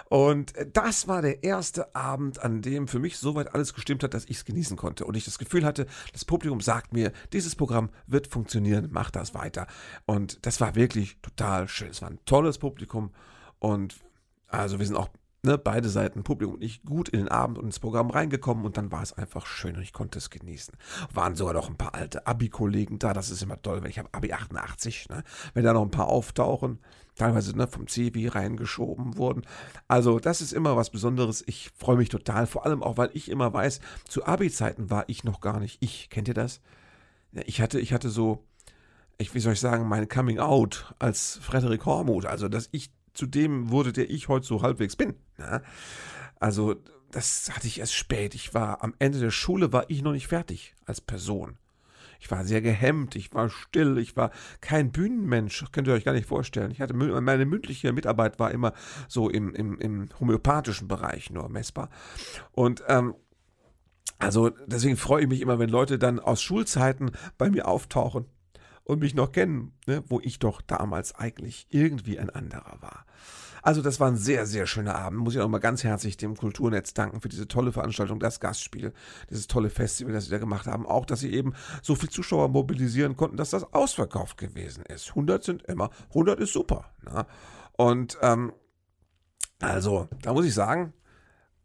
Und 0.08 0.56
äh, 0.56 0.68
das 0.68 1.06
war 1.06 1.22
der 1.22 1.44
erste 1.44 1.94
Abend, 1.94 2.42
an 2.42 2.62
dem 2.62 2.88
für 2.88 2.98
mich 2.98 3.16
soweit 3.18 3.54
alles 3.54 3.74
gestimmt 3.74 4.02
hat, 4.02 4.12
dass 4.12 4.24
ich 4.24 4.38
es 4.38 4.44
genießen 4.44 4.76
konnte. 4.76 5.04
Und 5.04 5.16
ich 5.16 5.24
das 5.24 5.38
Gefühl 5.38 5.64
hatte, 5.64 5.86
das 6.12 6.24
Publikum 6.24 6.60
sagt 6.60 6.92
mir, 6.92 7.12
dieses 7.32 7.54
Programm 7.54 7.90
wird 8.08 8.26
funktionieren, 8.26 8.88
mach 8.90 9.12
das 9.12 9.34
weiter. 9.34 9.68
Und 10.04 10.44
das 10.44 10.60
war 10.60 10.74
wirklich 10.74 11.20
total 11.22 11.68
schön. 11.68 11.90
Es 11.90 12.02
war 12.02 12.10
ein 12.10 12.18
tolles 12.24 12.58
Publikum 12.58 13.12
und 13.60 13.94
also 14.48 14.80
wir 14.80 14.86
sind 14.86 14.96
auch 14.96 15.10
ne, 15.46 15.56
beide 15.56 15.88
Seiten, 15.88 16.24
Publikum 16.24 16.56
und 16.56 16.62
ich, 16.62 16.82
gut 16.82 17.08
in 17.08 17.20
den 17.20 17.28
Abend 17.28 17.58
und 17.58 17.66
ins 17.66 17.78
Programm 17.78 18.10
reingekommen 18.10 18.64
und 18.64 18.76
dann 18.76 18.92
war 18.92 19.02
es 19.02 19.12
einfach 19.12 19.46
schön 19.46 19.76
und 19.76 19.82
ich 19.82 19.92
konnte 19.92 20.18
es 20.18 20.28
genießen. 20.28 20.74
Waren 21.14 21.36
sogar 21.36 21.54
noch 21.54 21.70
ein 21.70 21.76
paar 21.76 21.94
alte 21.94 22.26
Abi-Kollegen 22.26 22.98
da, 22.98 23.14
das 23.14 23.30
ist 23.30 23.42
immer 23.42 23.60
toll, 23.62 23.82
wenn 23.82 23.90
ich 23.90 23.98
habe 23.98 24.10
Abi 24.12 24.32
88, 24.32 25.08
ne, 25.08 25.22
wenn 25.54 25.64
da 25.64 25.72
noch 25.72 25.82
ein 25.82 25.90
paar 25.90 26.08
auftauchen, 26.08 26.80
teilweise 27.14 27.56
ne, 27.56 27.66
vom 27.66 27.86
CW 27.86 28.28
reingeschoben 28.28 29.16
wurden. 29.16 29.42
Also 29.88 30.18
das 30.18 30.40
ist 30.40 30.52
immer 30.52 30.76
was 30.76 30.90
Besonderes. 30.90 31.42
Ich 31.46 31.70
freue 31.76 31.96
mich 31.96 32.08
total, 32.08 32.46
vor 32.46 32.66
allem 32.66 32.82
auch, 32.82 32.98
weil 32.98 33.10
ich 33.14 33.30
immer 33.30 33.52
weiß, 33.52 33.80
zu 34.06 34.26
Abi-Zeiten 34.26 34.90
war 34.90 35.04
ich 35.08 35.24
noch 35.24 35.40
gar 35.40 35.60
nicht 35.60 35.78
ich. 35.80 36.10
Kennt 36.10 36.28
ihr 36.28 36.34
das? 36.34 36.60
Ich 37.46 37.60
hatte, 37.60 37.80
ich 37.80 37.92
hatte 37.92 38.10
so, 38.10 38.44
ich, 39.18 39.34
wie 39.34 39.40
soll 39.40 39.54
ich 39.54 39.60
sagen, 39.60 39.88
mein 39.88 40.08
Coming 40.08 40.38
Out 40.38 40.94
als 40.98 41.38
Frederik 41.42 41.86
Hormuth, 41.86 42.26
also 42.26 42.48
dass 42.48 42.68
ich 42.72 42.90
zu 43.16 43.26
dem 43.26 43.70
wurde, 43.70 43.92
der 43.92 44.10
ich 44.10 44.28
heute 44.28 44.46
so 44.46 44.62
halbwegs 44.62 44.96
bin. 44.96 45.14
Ne? 45.38 45.62
Also, 46.38 46.76
das 47.10 47.50
hatte 47.54 47.66
ich 47.66 47.80
erst 47.80 47.94
spät. 47.94 48.34
Ich 48.34 48.54
war 48.54 48.82
am 48.82 48.94
Ende 48.98 49.18
der 49.18 49.30
Schule, 49.30 49.72
war 49.72 49.86
ich 49.88 50.02
noch 50.02 50.12
nicht 50.12 50.26
fertig 50.26 50.74
als 50.84 51.00
Person. 51.00 51.58
Ich 52.20 52.30
war 52.30 52.44
sehr 52.44 52.62
gehemmt, 52.62 53.14
ich 53.14 53.34
war 53.34 53.50
still, 53.50 53.98
ich 53.98 54.16
war 54.16 54.30
kein 54.60 54.90
Bühnenmensch, 54.90 55.64
könnt 55.72 55.86
ihr 55.86 55.94
euch 55.94 56.04
gar 56.04 56.12
nicht 56.12 56.26
vorstellen. 56.26 56.70
Ich 56.70 56.80
hatte 56.80 56.94
meine 56.94 57.44
mündliche 57.44 57.92
Mitarbeit 57.92 58.38
war 58.38 58.50
immer 58.50 58.72
so 59.06 59.28
im, 59.28 59.54
im, 59.54 59.78
im 59.78 60.08
homöopathischen 60.18 60.88
Bereich 60.88 61.30
nur 61.30 61.48
messbar. 61.48 61.90
Und 62.52 62.82
ähm, 62.88 63.14
also 64.18 64.50
deswegen 64.66 64.96
freue 64.96 65.22
ich 65.22 65.28
mich 65.28 65.42
immer, 65.42 65.58
wenn 65.58 65.68
Leute 65.68 65.98
dann 65.98 66.18
aus 66.18 66.42
Schulzeiten 66.42 67.10
bei 67.36 67.50
mir 67.50 67.68
auftauchen 67.68 68.26
und 68.86 69.00
mich 69.00 69.14
noch 69.14 69.32
kennen, 69.32 69.72
ne, 69.86 70.02
wo 70.06 70.20
ich 70.20 70.38
doch 70.38 70.62
damals 70.62 71.14
eigentlich 71.14 71.66
irgendwie 71.70 72.18
ein 72.18 72.30
anderer 72.30 72.80
war. 72.80 73.04
Also 73.62 73.82
das 73.82 73.98
war 73.98 74.06
ein 74.06 74.16
sehr, 74.16 74.46
sehr 74.46 74.68
schöner 74.68 74.94
Abend. 74.94 75.18
Muss 75.18 75.34
ich 75.34 75.40
auch 75.40 75.48
mal 75.48 75.58
ganz 75.58 75.82
herzlich 75.82 76.16
dem 76.16 76.36
Kulturnetz 76.36 76.94
danken 76.94 77.20
für 77.20 77.28
diese 77.28 77.48
tolle 77.48 77.72
Veranstaltung, 77.72 78.20
das 78.20 78.38
Gastspiel, 78.38 78.92
dieses 79.28 79.48
tolle 79.48 79.70
Festival, 79.70 80.12
das 80.12 80.26
sie 80.26 80.30
da 80.30 80.38
gemacht 80.38 80.68
haben. 80.68 80.86
Auch, 80.86 81.04
dass 81.04 81.18
sie 81.18 81.32
eben 81.32 81.52
so 81.82 81.96
viel 81.96 82.08
Zuschauer 82.08 82.48
mobilisieren 82.48 83.16
konnten, 83.16 83.36
dass 83.36 83.50
das 83.50 83.64
ausverkauft 83.74 84.38
gewesen 84.38 84.84
ist. 84.84 85.08
100 85.08 85.42
sind 85.42 85.62
immer, 85.64 85.90
100 86.10 86.38
ist 86.38 86.52
super. 86.52 86.92
Ne? 87.04 87.26
Und 87.72 88.16
ähm, 88.22 88.52
also, 89.60 90.08
da 90.22 90.32
muss 90.32 90.46
ich 90.46 90.54
sagen, 90.54 90.92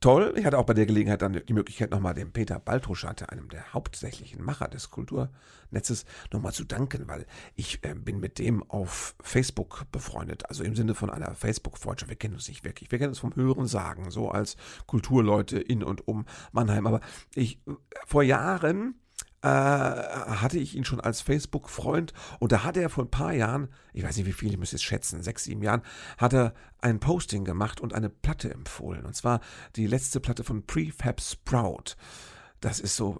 toll. 0.02 0.34
Ich 0.36 0.46
hatte 0.46 0.58
auch 0.58 0.66
bei 0.66 0.74
der 0.74 0.86
Gelegenheit 0.86 1.22
dann 1.22 1.42
die 1.48 1.54
Möglichkeit, 1.54 1.92
nochmal 1.92 2.14
dem 2.14 2.34
Peter 2.34 2.60
Baltruschate, 2.60 3.30
einem 3.30 3.48
der 3.50 3.74
hauptsächlichen 3.74 4.44
Macher 4.44 4.68
des 4.68 4.90
Kulturnetzes, 4.90 6.06
nochmal 6.34 6.52
zu 6.52 6.66
danken, 6.66 7.08
weil 7.08 7.26
ich 7.56 7.84
äh, 7.84 7.94
bin 7.94 8.20
mit 8.20 8.40
dem 8.40 8.70
auf 8.70 9.16
Facebook 9.22 9.86
befreundet, 9.92 10.50
also 10.50 10.64
im 10.64 10.76
Sinne 10.76 10.96
von 10.96 11.10
einer 11.10 11.34
Facebook-Freundschaft. 11.36 12.10
Wir 12.10 12.18
kennen 12.18 12.34
uns 12.34 12.48
nicht 12.48 12.66
wirklich. 12.66 12.92
Wir 12.92 13.00
kennen 13.00 13.12
uns 13.12 13.20
vom 13.20 13.36
Hören 13.36 13.68
sagen, 13.68 14.12
so 14.12 14.30
als 14.30 14.58
Kulturleute 14.88 15.60
in 15.60 15.84
und 15.84 16.08
um 16.08 16.26
Mannheim. 16.52 16.88
Aber 16.88 17.00
ich, 17.36 17.62
vor 18.06 18.24
Jahren 18.24 18.96
äh, 19.44 19.48
hatte 19.48 20.60
ich 20.60 20.76
ihn 20.76 20.86
schon 20.86 21.00
als 21.00 21.22
Facebook-Freund 21.22 22.14
und 22.40 22.52
da 22.52 22.64
hat 22.64 22.78
er 22.78 22.90
vor 22.90 23.06
ein 23.06 23.12
paar 23.12 23.34
Jahren, 23.34 23.70
ich 23.94 24.04
weiß 24.04 24.18
nicht 24.18 24.28
wie 24.28 24.34
viel, 24.34 24.52
ich 24.52 24.58
muss 24.58 24.72
jetzt 24.72 24.84
schätzen, 24.84 25.24
sechs, 25.24 25.46
sieben 25.46 25.64
Jahren, 25.64 25.82
hat 26.18 26.34
er 26.34 26.54
ein 26.80 27.00
Posting 27.00 27.44
gemacht 27.44 27.82
und 27.82 27.94
eine 27.94 28.10
Platte 28.10 28.54
empfohlen. 28.54 29.06
Und 29.06 29.16
zwar 29.16 29.42
die 29.76 29.88
letzte 29.88 30.20
Platte 30.20 30.44
von 30.44 30.66
Prefab 30.66 31.22
Sprout. 31.22 31.96
Das 32.60 32.80
ist 32.80 32.96
so 32.96 33.20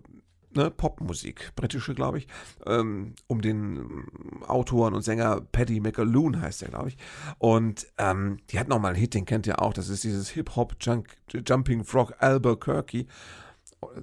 ne, 0.56 0.72
Popmusik, 0.72 1.52
britische, 1.56 1.94
glaube 1.94 2.20
ich, 2.20 2.28
ähm, 2.66 3.16
um 3.28 3.42
den 3.42 4.06
Autoren 4.48 4.94
und 4.94 5.02
Sänger 5.02 5.42
Paddy 5.42 5.80
McAloon 5.80 6.42
heißt 6.42 6.64
er, 6.64 6.70
glaube 6.70 6.90
ich. 6.90 6.98
Und 7.38 7.88
ähm, 7.98 8.38
die 8.50 8.60
hat 8.60 8.68
noch 8.68 8.80
mal 8.80 8.90
einen 8.90 8.98
Hit, 8.98 9.14
den 9.14 9.26
kennt 9.26 9.48
ihr 9.48 9.62
auch. 9.62 9.74
Das 9.74 9.90
ist 9.90 10.04
dieses 10.04 10.30
Hip-Hop-Jumping 10.30 11.84
Frog 11.84 12.14
Albuquerque. 12.20 13.08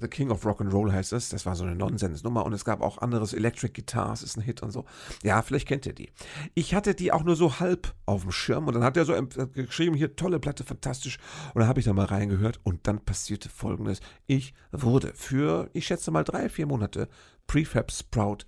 The 0.00 0.08
King 0.08 0.30
of 0.30 0.44
Rock 0.44 0.60
and 0.60 0.72
Roll 0.72 0.92
heißt 0.92 1.12
es. 1.12 1.28
Das 1.28 1.46
war 1.46 1.54
so 1.54 1.62
eine 1.62 1.76
Nonsensnummer. 1.76 2.44
Und 2.44 2.52
es 2.52 2.64
gab 2.64 2.80
auch 2.80 2.98
anderes. 2.98 3.32
Electric 3.32 3.72
Guitars 3.74 4.22
ist 4.22 4.36
ein 4.36 4.42
Hit 4.42 4.62
und 4.62 4.72
so. 4.72 4.84
Ja, 5.22 5.40
vielleicht 5.42 5.68
kennt 5.68 5.86
ihr 5.86 5.92
die. 5.92 6.10
Ich 6.54 6.74
hatte 6.74 6.94
die 6.94 7.12
auch 7.12 7.22
nur 7.22 7.36
so 7.36 7.60
halb 7.60 7.94
auf 8.04 8.22
dem 8.22 8.32
Schirm. 8.32 8.66
Und 8.66 8.74
dann 8.74 8.82
hat 8.82 8.96
er 8.96 9.04
so 9.04 9.14
geschrieben, 9.54 9.94
hier 9.94 10.16
tolle 10.16 10.40
Platte, 10.40 10.64
fantastisch. 10.64 11.18
Und 11.54 11.60
dann 11.60 11.68
habe 11.68 11.78
ich 11.78 11.86
da 11.86 11.92
mal 11.92 12.06
reingehört. 12.06 12.58
Und 12.64 12.86
dann 12.88 13.04
passierte 13.04 13.48
folgendes. 13.48 14.00
Ich 14.26 14.52
wurde 14.72 15.12
für, 15.14 15.70
ich 15.72 15.86
schätze 15.86 16.10
mal 16.10 16.24
drei, 16.24 16.48
vier 16.48 16.66
Monate 16.66 17.08
Prefab 17.46 17.92
Sprout 17.92 18.38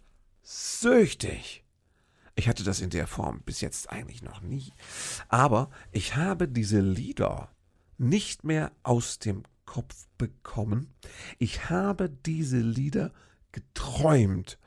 süchtig. 0.43 1.65
Ich 2.35 2.49
hatte 2.49 2.65
das 2.65 2.81
in 2.81 2.91
der 2.91 3.07
Form 3.07 3.43
bis 3.45 3.61
jetzt 3.61 3.91
eigentlich 3.91 4.23
noch 4.23 4.41
nie. 4.41 4.73
Aber 5.29 5.71
ich 5.93 6.17
habe 6.17 6.49
diese 6.49 6.81
Lieder 6.81 7.51
nicht 7.99 8.45
mehr 8.45 8.73
aus 8.83 9.19
dem 9.19 9.45
Kopf 9.71 10.09
bekommen. 10.19 10.93
Ich 11.39 11.71
habe 11.71 12.11
diese 12.11 12.59
Lieder 12.59 13.13
geträumt. 13.53 14.59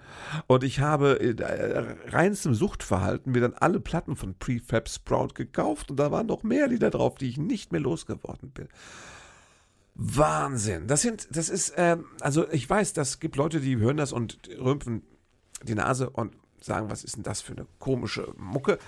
Und 0.47 0.63
ich 0.63 0.79
habe 0.79 1.19
äh, 1.19 2.09
reinstem 2.09 2.53
Suchtverhalten 2.53 3.33
mir 3.33 3.41
dann 3.41 3.53
alle 3.53 3.81
Platten 3.81 4.15
von 4.15 4.35
Prefab 4.39 4.87
Sprout 4.87 5.33
gekauft 5.35 5.91
und 5.91 5.97
da 5.97 6.09
waren 6.11 6.27
noch 6.27 6.43
mehr 6.43 6.69
Lieder 6.69 6.89
drauf, 6.89 7.15
die 7.15 7.27
ich 7.27 7.37
nicht 7.37 7.73
mehr 7.73 7.81
losgeworden 7.81 8.51
bin. 8.51 8.69
Wahnsinn. 9.93 10.87
Das 10.87 11.01
sind, 11.01 11.35
das 11.35 11.49
ist, 11.49 11.73
ähm, 11.75 12.05
also 12.21 12.49
ich 12.49 12.69
weiß, 12.69 12.93
das 12.93 13.19
gibt 13.19 13.35
Leute, 13.35 13.59
die 13.59 13.75
hören 13.77 13.97
das 13.97 14.13
und 14.13 14.39
rümpfen 14.57 15.03
die 15.63 15.75
Nase 15.75 16.09
und 16.09 16.33
sagen, 16.65 16.89
was 16.89 17.03
ist 17.03 17.15
denn 17.15 17.23
das 17.23 17.41
für 17.41 17.53
eine 17.53 17.67
komische 17.79 18.33
Mucke? 18.37 18.79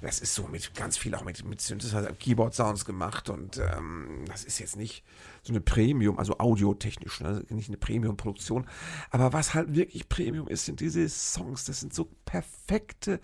Das 0.00 0.20
ist 0.20 0.34
so 0.34 0.46
mit 0.48 0.74
ganz 0.74 0.96
viel 0.96 1.14
auch 1.14 1.24
mit, 1.24 1.44
mit 1.44 1.60
Synthesizer, 1.60 2.12
Keyboard-Sounds 2.12 2.84
gemacht 2.84 3.28
und 3.28 3.58
ähm, 3.58 4.24
das 4.26 4.44
ist 4.44 4.58
jetzt 4.58 4.76
nicht 4.76 5.04
so 5.42 5.52
eine 5.52 5.60
Premium, 5.60 6.18
also 6.18 6.38
audiotechnisch, 6.38 7.20
ne? 7.20 7.44
nicht 7.50 7.68
eine 7.68 7.76
Premium-Produktion. 7.76 8.66
Aber 9.10 9.32
was 9.32 9.54
halt 9.54 9.74
wirklich 9.74 10.08
Premium 10.08 10.48
ist, 10.48 10.64
sind 10.66 10.80
diese 10.80 11.08
Songs. 11.08 11.64
Das 11.64 11.80
sind 11.80 11.94
so 11.94 12.10
perfekte, 12.24 13.20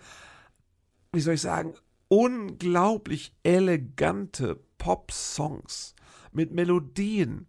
wie 1.11 1.19
soll 1.19 1.35
ich 1.35 1.41
sagen, 1.41 1.73
unglaublich 2.07 3.35
elegante 3.43 4.59
Pop-Songs 4.77 5.95
mit 6.31 6.51
Melodien. 6.51 7.47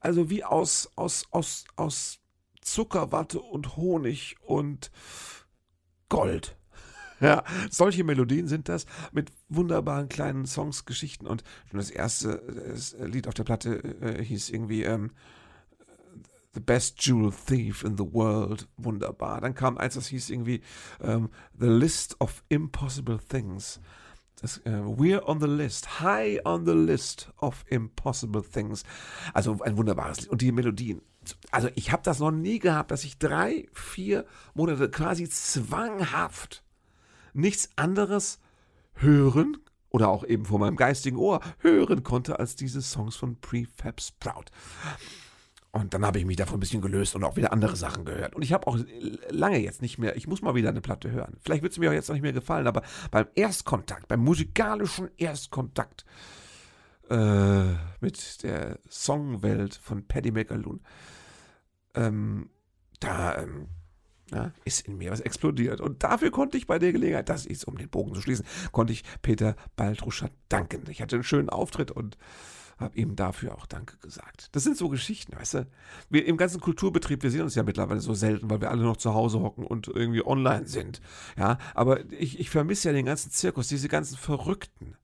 Also 0.00 0.30
wie 0.30 0.44
aus, 0.44 0.90
aus, 0.96 1.26
aus, 1.30 1.64
aus 1.76 2.20
Zuckerwatte 2.72 3.40
und 3.40 3.76
Honig 3.76 4.36
und 4.42 4.90
Gold. 6.08 6.56
Ja, 7.20 7.42
solche 7.68 8.04
Melodien 8.04 8.46
sind 8.46 8.68
das 8.68 8.86
mit 9.10 9.32
wunderbaren 9.48 10.08
kleinen 10.08 10.46
Songs, 10.46 10.84
Geschichten 10.84 11.26
und 11.26 11.42
schon 11.68 11.80
das 11.80 11.90
erste 11.90 12.40
das 12.68 12.94
Lied 13.00 13.26
auf 13.26 13.34
der 13.34 13.42
Platte 13.42 13.82
äh, 14.00 14.22
hieß 14.22 14.50
irgendwie 14.50 14.84
ähm, 14.84 15.10
The 16.54 16.60
Best 16.60 17.04
Jewel 17.04 17.32
Thief 17.32 17.84
in 17.84 17.96
the 17.96 18.12
World. 18.12 18.68
Wunderbar. 18.76 19.40
Dann 19.40 19.54
kam 19.54 19.78
eins, 19.78 19.94
das 19.94 20.08
hieß 20.08 20.30
irgendwie 20.30 20.62
ähm, 21.00 21.28
The 21.58 21.66
List 21.66 22.20
of 22.20 22.42
Impossible 22.48 23.18
Things. 23.18 23.80
Das, 24.40 24.58
äh, 24.58 24.70
we're 24.70 25.24
on 25.26 25.40
the 25.40 25.46
list, 25.46 26.00
high 26.00 26.40
on 26.44 26.64
the 26.64 26.72
list 26.72 27.30
of 27.38 27.64
impossible 27.68 28.42
things. 28.42 28.84
Also 29.34 29.58
ein 29.62 29.76
wunderbares 29.76 30.20
Lied. 30.20 30.30
Und 30.30 30.42
die 30.42 30.52
Melodien, 30.52 31.02
also 31.50 31.68
ich 31.74 31.92
habe 31.92 32.02
das 32.04 32.20
noch 32.20 32.30
nie 32.30 32.58
gehabt, 32.58 32.90
dass 32.90 33.04
ich 33.04 33.18
drei, 33.18 33.66
vier 33.72 34.24
Monate 34.54 34.90
quasi 34.90 35.28
zwanghaft 35.28 36.62
nichts 37.32 37.70
anderes 37.76 38.38
hören 38.94 39.56
oder 39.90 40.08
auch 40.08 40.24
eben 40.24 40.44
vor 40.44 40.58
meinem 40.58 40.76
geistigen 40.76 41.16
Ohr 41.16 41.40
hören 41.58 42.02
konnte 42.02 42.38
als 42.38 42.56
diese 42.56 42.82
Songs 42.82 43.16
von 43.16 43.40
Prefab 43.40 44.00
Sprout. 44.00 44.46
Und 45.70 45.92
dann 45.92 46.04
habe 46.06 46.18
ich 46.18 46.24
mich 46.24 46.36
davon 46.36 46.56
ein 46.56 46.60
bisschen 46.60 46.80
gelöst 46.80 47.14
und 47.14 47.24
auch 47.24 47.36
wieder 47.36 47.52
andere 47.52 47.76
Sachen 47.76 48.04
gehört. 48.04 48.34
Und 48.34 48.42
ich 48.42 48.52
habe 48.52 48.66
auch 48.66 48.78
lange 49.28 49.58
jetzt 49.58 49.82
nicht 49.82 49.98
mehr, 49.98 50.16
ich 50.16 50.26
muss 50.26 50.40
mal 50.40 50.54
wieder 50.54 50.70
eine 50.70 50.80
Platte 50.80 51.10
hören. 51.10 51.36
Vielleicht 51.42 51.62
wird 51.62 51.72
es 51.72 51.78
mir 51.78 51.90
auch 51.90 51.94
jetzt 51.94 52.08
noch 52.08 52.14
nicht 52.14 52.22
mehr 52.22 52.32
gefallen, 52.32 52.66
aber 52.66 52.82
beim 53.10 53.26
Erstkontakt, 53.34 54.08
beim 54.08 54.20
musikalischen 54.20 55.10
Erstkontakt 55.18 56.06
äh, 57.10 57.74
mit 58.00 58.42
der 58.42 58.78
Songwelt 58.90 59.74
von 59.74 60.06
Paddy 60.06 60.30
McAloon, 60.30 60.80
ähm, 61.94 62.48
da 63.00 63.36
ähm, 63.36 63.68
ja, 64.32 64.52
ist 64.64 64.86
in 64.86 64.98
mir 64.98 65.10
was 65.10 65.20
explodiert. 65.20 65.80
Und 65.80 66.02
dafür 66.02 66.30
konnte 66.30 66.56
ich 66.56 66.66
bei 66.66 66.78
der 66.78 66.92
Gelegenheit, 66.92 67.28
das 67.28 67.46
ist, 67.46 67.66
um 67.66 67.76
den 67.76 67.88
Bogen 67.88 68.14
zu 68.14 68.20
schließen, 68.20 68.46
konnte 68.72 68.92
ich 68.92 69.04
Peter 69.22 69.56
Baltruscher 69.76 70.30
danken. 70.48 70.84
Ich 70.90 71.02
hatte 71.02 71.16
einen 71.16 71.24
schönen 71.24 71.50
Auftritt 71.50 71.90
und 71.90 72.16
habe 72.78 72.96
ihm 72.96 73.16
dafür 73.16 73.56
auch 73.56 73.66
Danke 73.66 73.96
gesagt. 73.98 74.48
Das 74.52 74.64
sind 74.64 74.76
so 74.76 74.88
Geschichten, 74.88 75.36
weißt 75.36 75.54
du? 75.54 75.66
Wir 76.10 76.26
im 76.26 76.36
ganzen 76.36 76.60
Kulturbetrieb, 76.60 77.22
wir 77.22 77.30
sehen 77.30 77.42
uns 77.42 77.54
ja 77.54 77.62
mittlerweile 77.62 78.00
so 78.00 78.14
selten, 78.14 78.48
weil 78.50 78.60
wir 78.60 78.70
alle 78.70 78.82
noch 78.82 78.96
zu 78.96 79.14
Hause 79.14 79.40
hocken 79.40 79.66
und 79.66 79.88
irgendwie 79.88 80.24
online 80.24 80.66
sind. 80.66 81.00
Ja, 81.36 81.58
aber 81.74 82.10
ich, 82.12 82.38
ich 82.38 82.50
vermisse 82.50 82.88
ja 82.88 82.94
den 82.94 83.06
ganzen 83.06 83.30
Zirkus, 83.30 83.68
diese 83.68 83.88
ganzen 83.88 84.16
Verrückten 84.16 84.96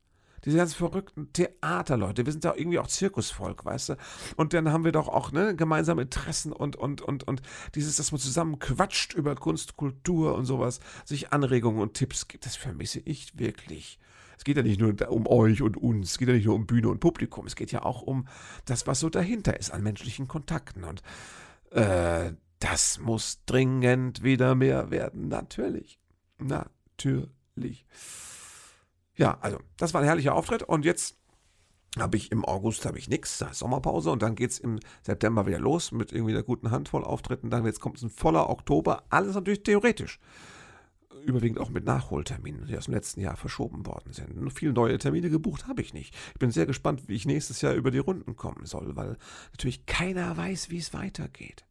diese 0.45 0.59
ganzen 0.59 0.77
verrückten 0.77 1.33
Theaterleute. 1.33 2.27
Wir 2.27 2.33
sind 2.33 2.45
da 2.45 2.55
irgendwie 2.55 2.79
auch 2.79 2.87
Zirkusvolk, 2.87 3.65
weißt 3.65 3.91
du? 3.91 3.97
Und 4.37 4.53
dann 4.53 4.71
haben 4.71 4.85
wir 4.85 4.93
doch 4.93 5.09
auch 5.09 5.33
ne, 5.33 5.57
gemeinsame 5.57 6.03
Interessen 6.03 6.53
und, 6.53 6.77
und, 6.77 7.01
und, 7.01 7.25
und 7.25 7.43
dieses, 7.75 7.97
dass 7.97 8.13
man 8.13 8.21
zusammen 8.21 8.59
quatscht 8.59 9.15
über 9.15 9.35
Kunst, 9.35 9.77
Kultur 9.77 10.35
und 10.35 10.45
sowas, 10.45 10.81
sich 11.05 11.33
Anregungen 11.33 11.81
und 11.81 11.95
Tipps 11.95 12.29
gibt, 12.29 12.45
das 12.47 12.57
vermisse 12.57 13.01
ich 13.01 13.39
wirklich. 13.39 13.99
Es 14.37 14.45
geht 14.45 14.57
ja 14.57 14.63
nicht 14.63 14.81
nur 14.81 14.95
um 15.11 15.27
euch 15.27 15.63
und 15.63 15.77
uns, 15.77 16.13
es 16.13 16.19
geht 16.19 16.29
ja 16.29 16.35
nicht 16.35 16.47
nur 16.47 16.55
um 16.55 16.67
Bühne 16.67 16.89
und 16.89 17.01
Publikum, 17.01 17.47
es 17.47 17.57
geht 17.57 17.73
ja 17.73 17.83
auch 17.83 18.03
um 18.03 18.27
das, 18.65 18.87
was 18.87 19.01
so 19.01 19.11
dahinter 19.11 19.59
ist 19.59 19.71
an 19.71 19.83
menschlichen 19.83 20.29
Kontakten. 20.29 20.85
Und 20.85 21.03
äh, 21.71 22.33
das 22.59 22.99
muss 22.99 23.45
dringend 23.47 24.23
wieder 24.23 24.55
mehr 24.55 24.91
werden, 24.91 25.29
natürlich. 25.29 25.99
Natürlich. 26.39 27.87
Ja, 29.17 29.39
also, 29.41 29.59
das 29.77 29.95
war 29.95 30.01
ein 30.01 30.07
herrlicher 30.07 30.35
Auftritt 30.35 30.63
und 30.63 30.85
jetzt 30.85 31.17
habe 31.99 32.17
ich 32.17 32.33
im 32.33 32.45
August 32.45 32.87
habe 32.87 32.99
ich 32.99 33.09
nichts, 33.09 33.39
da 33.39 33.49
ist 33.49 33.59
Sommerpause 33.59 34.11
und 34.11 34.23
dann 34.23 34.35
geht 34.35 34.51
es 34.51 34.59
im 34.59 34.81
September 35.03 35.47
wieder 35.47 35.61
los 35.61 35.93
mit 35.93 36.13
irgendwie 36.13 36.33
einer 36.33 36.43
guten 36.43 36.71
Handvoll 36.71 37.05
Auftritten. 37.05 37.51
Dann 37.51 37.65
jetzt 37.65 37.81
kommt 37.81 37.99
es 37.99 38.03
ein 38.03 38.11
voller 38.11 38.51
Oktober, 38.51 39.05
alles 39.11 39.35
natürlich 39.35 39.63
theoretisch. 39.63 40.19
Überwiegend 41.25 41.59
auch 41.59 41.71
mit 41.71 41.85
Nachholterminen, 41.85 42.67
die 42.67 42.77
aus 42.77 42.87
dem 42.87 42.95
letzten 42.95 43.21
Jahr 43.21 43.37
verschoben 43.37 43.87
worden 43.87 44.13
sind. 44.13 44.37
Nur 44.37 44.51
viele 44.51 44.73
neue 44.73 44.99
Termine 44.99 45.31
gebucht 45.31 45.67
habe 45.67 45.81
ich 45.81 45.95
nicht. 45.95 46.15
Ich 46.33 46.39
bin 46.39 46.51
sehr 46.51 46.67
gespannt, 46.67 47.09
wie 47.09 47.15
ich 47.15 47.27
nächstes 47.27 47.61
Jahr 47.61 47.75
über 47.75 47.91
die 47.91 47.99
Runden 47.99 48.37
kommen 48.37 48.67
soll, 48.67 48.97
weil 48.97 49.17
natürlich 49.53 49.87
keiner 49.87 50.37
weiß, 50.37 50.71
wie 50.71 50.79
es 50.79 50.93
weitergeht. 50.93 51.65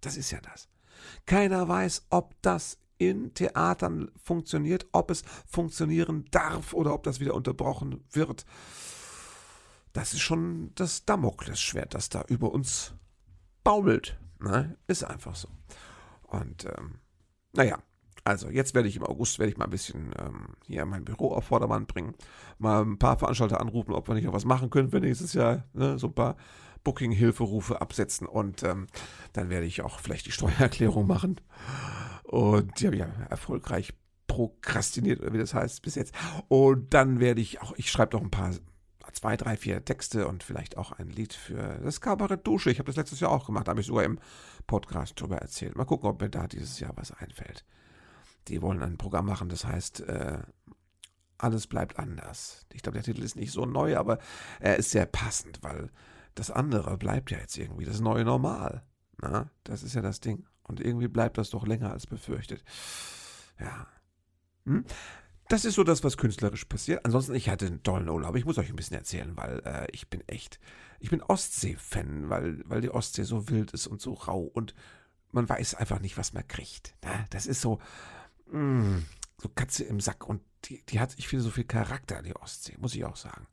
Das 0.00 0.16
ist 0.16 0.30
ja 0.30 0.40
das. 0.40 0.68
Keiner 1.26 1.68
weiß, 1.68 2.06
ob 2.10 2.34
das 2.42 2.78
in 2.98 3.34
Theatern 3.34 4.10
funktioniert, 4.22 4.86
ob 4.92 5.10
es 5.10 5.22
funktionieren 5.46 6.24
darf 6.30 6.72
oder 6.72 6.94
ob 6.94 7.02
das 7.02 7.18
wieder 7.18 7.34
unterbrochen 7.34 8.04
wird. 8.12 8.46
Das 9.92 10.12
ist 10.12 10.20
schon 10.20 10.72
das 10.74 11.04
Damoklesschwert, 11.04 11.94
das 11.94 12.08
da 12.08 12.24
über 12.28 12.52
uns 12.52 12.94
baumelt. 13.64 14.18
Ne? 14.40 14.76
Ist 14.86 15.04
einfach 15.04 15.34
so. 15.34 15.48
Und 16.22 16.64
ähm, 16.64 17.00
naja, 17.52 17.78
also 18.24 18.48
jetzt 18.48 18.74
werde 18.74 18.88
ich 18.88 18.96
im 18.96 19.04
August 19.04 19.38
werde 19.38 19.50
ich 19.50 19.58
mal 19.58 19.64
ein 19.64 19.70
bisschen 19.70 20.12
ähm, 20.18 20.48
hier 20.66 20.84
mein 20.86 21.04
Büro 21.04 21.32
auf 21.32 21.44
Vordermann 21.44 21.86
bringen, 21.86 22.14
mal 22.58 22.82
ein 22.82 22.98
paar 22.98 23.18
Veranstalter 23.18 23.60
anrufen, 23.60 23.92
ob 23.92 24.08
wir 24.08 24.14
nicht 24.14 24.24
noch 24.24 24.32
was 24.32 24.44
machen 24.44 24.70
können 24.70 24.90
für 24.90 25.00
nächstes 25.00 25.32
Jahr, 25.32 25.64
ne? 25.72 25.98
so 25.98 26.08
ein 26.08 26.14
paar 26.14 26.36
Booking-Hilferufe 26.84 27.80
absetzen 27.80 28.26
und 28.26 28.62
ähm, 28.62 28.86
dann 29.32 29.50
werde 29.50 29.66
ich 29.66 29.82
auch 29.82 30.00
vielleicht 30.00 30.26
die 30.26 30.32
Steuererklärung 30.32 31.06
machen 31.06 31.40
und 32.24 32.80
die 32.80 32.86
habe 32.86 32.96
ich 32.96 33.00
ja 33.00 33.10
erfolgreich 33.28 33.94
prokrastiniert, 34.32 35.20
oder 35.20 35.34
wie 35.34 35.38
das 35.38 35.52
heißt, 35.52 35.82
bis 35.82 35.94
jetzt. 35.94 36.14
Und 36.48 36.94
dann 36.94 37.20
werde 37.20 37.42
ich 37.42 37.60
auch, 37.60 37.74
ich 37.76 37.90
schreibe 37.90 38.16
noch 38.16 38.22
ein 38.24 38.30
paar, 38.30 38.52
zwei, 39.12 39.36
drei, 39.36 39.58
vier 39.58 39.84
Texte 39.84 40.26
und 40.26 40.42
vielleicht 40.42 40.78
auch 40.78 40.92
ein 40.92 41.10
Lied 41.10 41.34
für 41.34 41.78
das 41.82 42.00
Kabarett 42.00 42.46
Dusche. 42.46 42.70
Ich 42.70 42.78
habe 42.78 42.86
das 42.86 42.96
letztes 42.96 43.20
Jahr 43.20 43.30
auch 43.30 43.44
gemacht, 43.44 43.68
habe 43.68 43.80
ich 43.80 43.86
sogar 43.86 44.04
im 44.04 44.18
Podcast 44.66 45.20
drüber 45.20 45.36
erzählt. 45.36 45.76
Mal 45.76 45.84
gucken, 45.84 46.08
ob 46.08 46.22
mir 46.22 46.30
da 46.30 46.46
dieses 46.46 46.80
Jahr 46.80 46.92
was 46.96 47.12
einfällt. 47.12 47.66
Die 48.48 48.62
wollen 48.62 48.82
ein 48.82 48.98
Programm 48.98 49.26
machen, 49.26 49.48
das 49.48 49.64
heißt, 49.64 50.00
äh, 50.00 50.38
alles 51.38 51.66
bleibt 51.66 51.98
anders. 51.98 52.66
Ich 52.72 52.82
glaube, 52.82 52.98
der 52.98 53.04
Titel 53.04 53.22
ist 53.22 53.36
nicht 53.36 53.52
so 53.52 53.66
neu, 53.66 53.96
aber 53.96 54.18
er 54.60 54.76
ist 54.76 54.90
sehr 54.90 55.06
passend, 55.06 55.58
weil 55.62 55.90
das 56.34 56.50
andere 56.50 56.96
bleibt 56.96 57.30
ja 57.30 57.38
jetzt 57.38 57.56
irgendwie 57.58 57.84
das 57.84 58.00
neue 58.00 58.24
Normal. 58.24 58.82
Na, 59.20 59.50
das 59.64 59.82
ist 59.82 59.94
ja 59.94 60.02
das 60.02 60.20
Ding. 60.20 60.46
Und 60.62 60.80
irgendwie 60.80 61.08
bleibt 61.08 61.38
das 61.38 61.50
doch 61.50 61.66
länger 61.66 61.92
als 61.92 62.06
befürchtet. 62.06 62.64
Ja. 63.58 63.86
Hm? 64.64 64.84
Das 65.48 65.64
ist 65.64 65.74
so 65.74 65.84
das, 65.84 66.02
was 66.02 66.16
künstlerisch 66.16 66.64
passiert. 66.64 67.04
Ansonsten, 67.04 67.34
ich 67.34 67.48
hatte 67.48 67.66
einen 67.66 67.82
tollen 67.82 68.08
Urlaub. 68.08 68.36
Ich 68.36 68.44
muss 68.44 68.58
euch 68.58 68.70
ein 68.70 68.76
bisschen 68.76 68.96
erzählen, 68.96 69.36
weil 69.36 69.60
äh, 69.64 69.86
ich 69.92 70.08
bin 70.08 70.26
echt, 70.28 70.60
ich 71.00 71.10
bin 71.10 71.22
Ostsee-Fan, 71.22 72.30
weil, 72.30 72.62
weil 72.66 72.80
die 72.80 72.90
Ostsee 72.90 73.24
so 73.24 73.48
wild 73.48 73.72
ist 73.72 73.86
und 73.86 74.00
so 74.00 74.14
rau 74.14 74.40
und 74.40 74.74
man 75.30 75.48
weiß 75.48 75.74
einfach 75.74 76.00
nicht, 76.00 76.16
was 76.16 76.32
man 76.32 76.46
kriegt. 76.46 76.94
Ne? 77.04 77.26
Das 77.30 77.46
ist 77.46 77.60
so, 77.60 77.80
mh, 78.52 79.02
so 79.38 79.48
Katze 79.48 79.84
im 79.84 80.00
Sack 80.00 80.28
und 80.28 80.40
die, 80.64 80.82
die 80.88 81.00
hat, 81.00 81.14
ich 81.18 81.28
finde, 81.28 81.44
so 81.44 81.50
viel 81.50 81.64
Charakter, 81.64 82.22
die 82.22 82.36
Ostsee, 82.36 82.76
muss 82.78 82.94
ich 82.94 83.04
auch 83.04 83.16
sagen. 83.16 83.46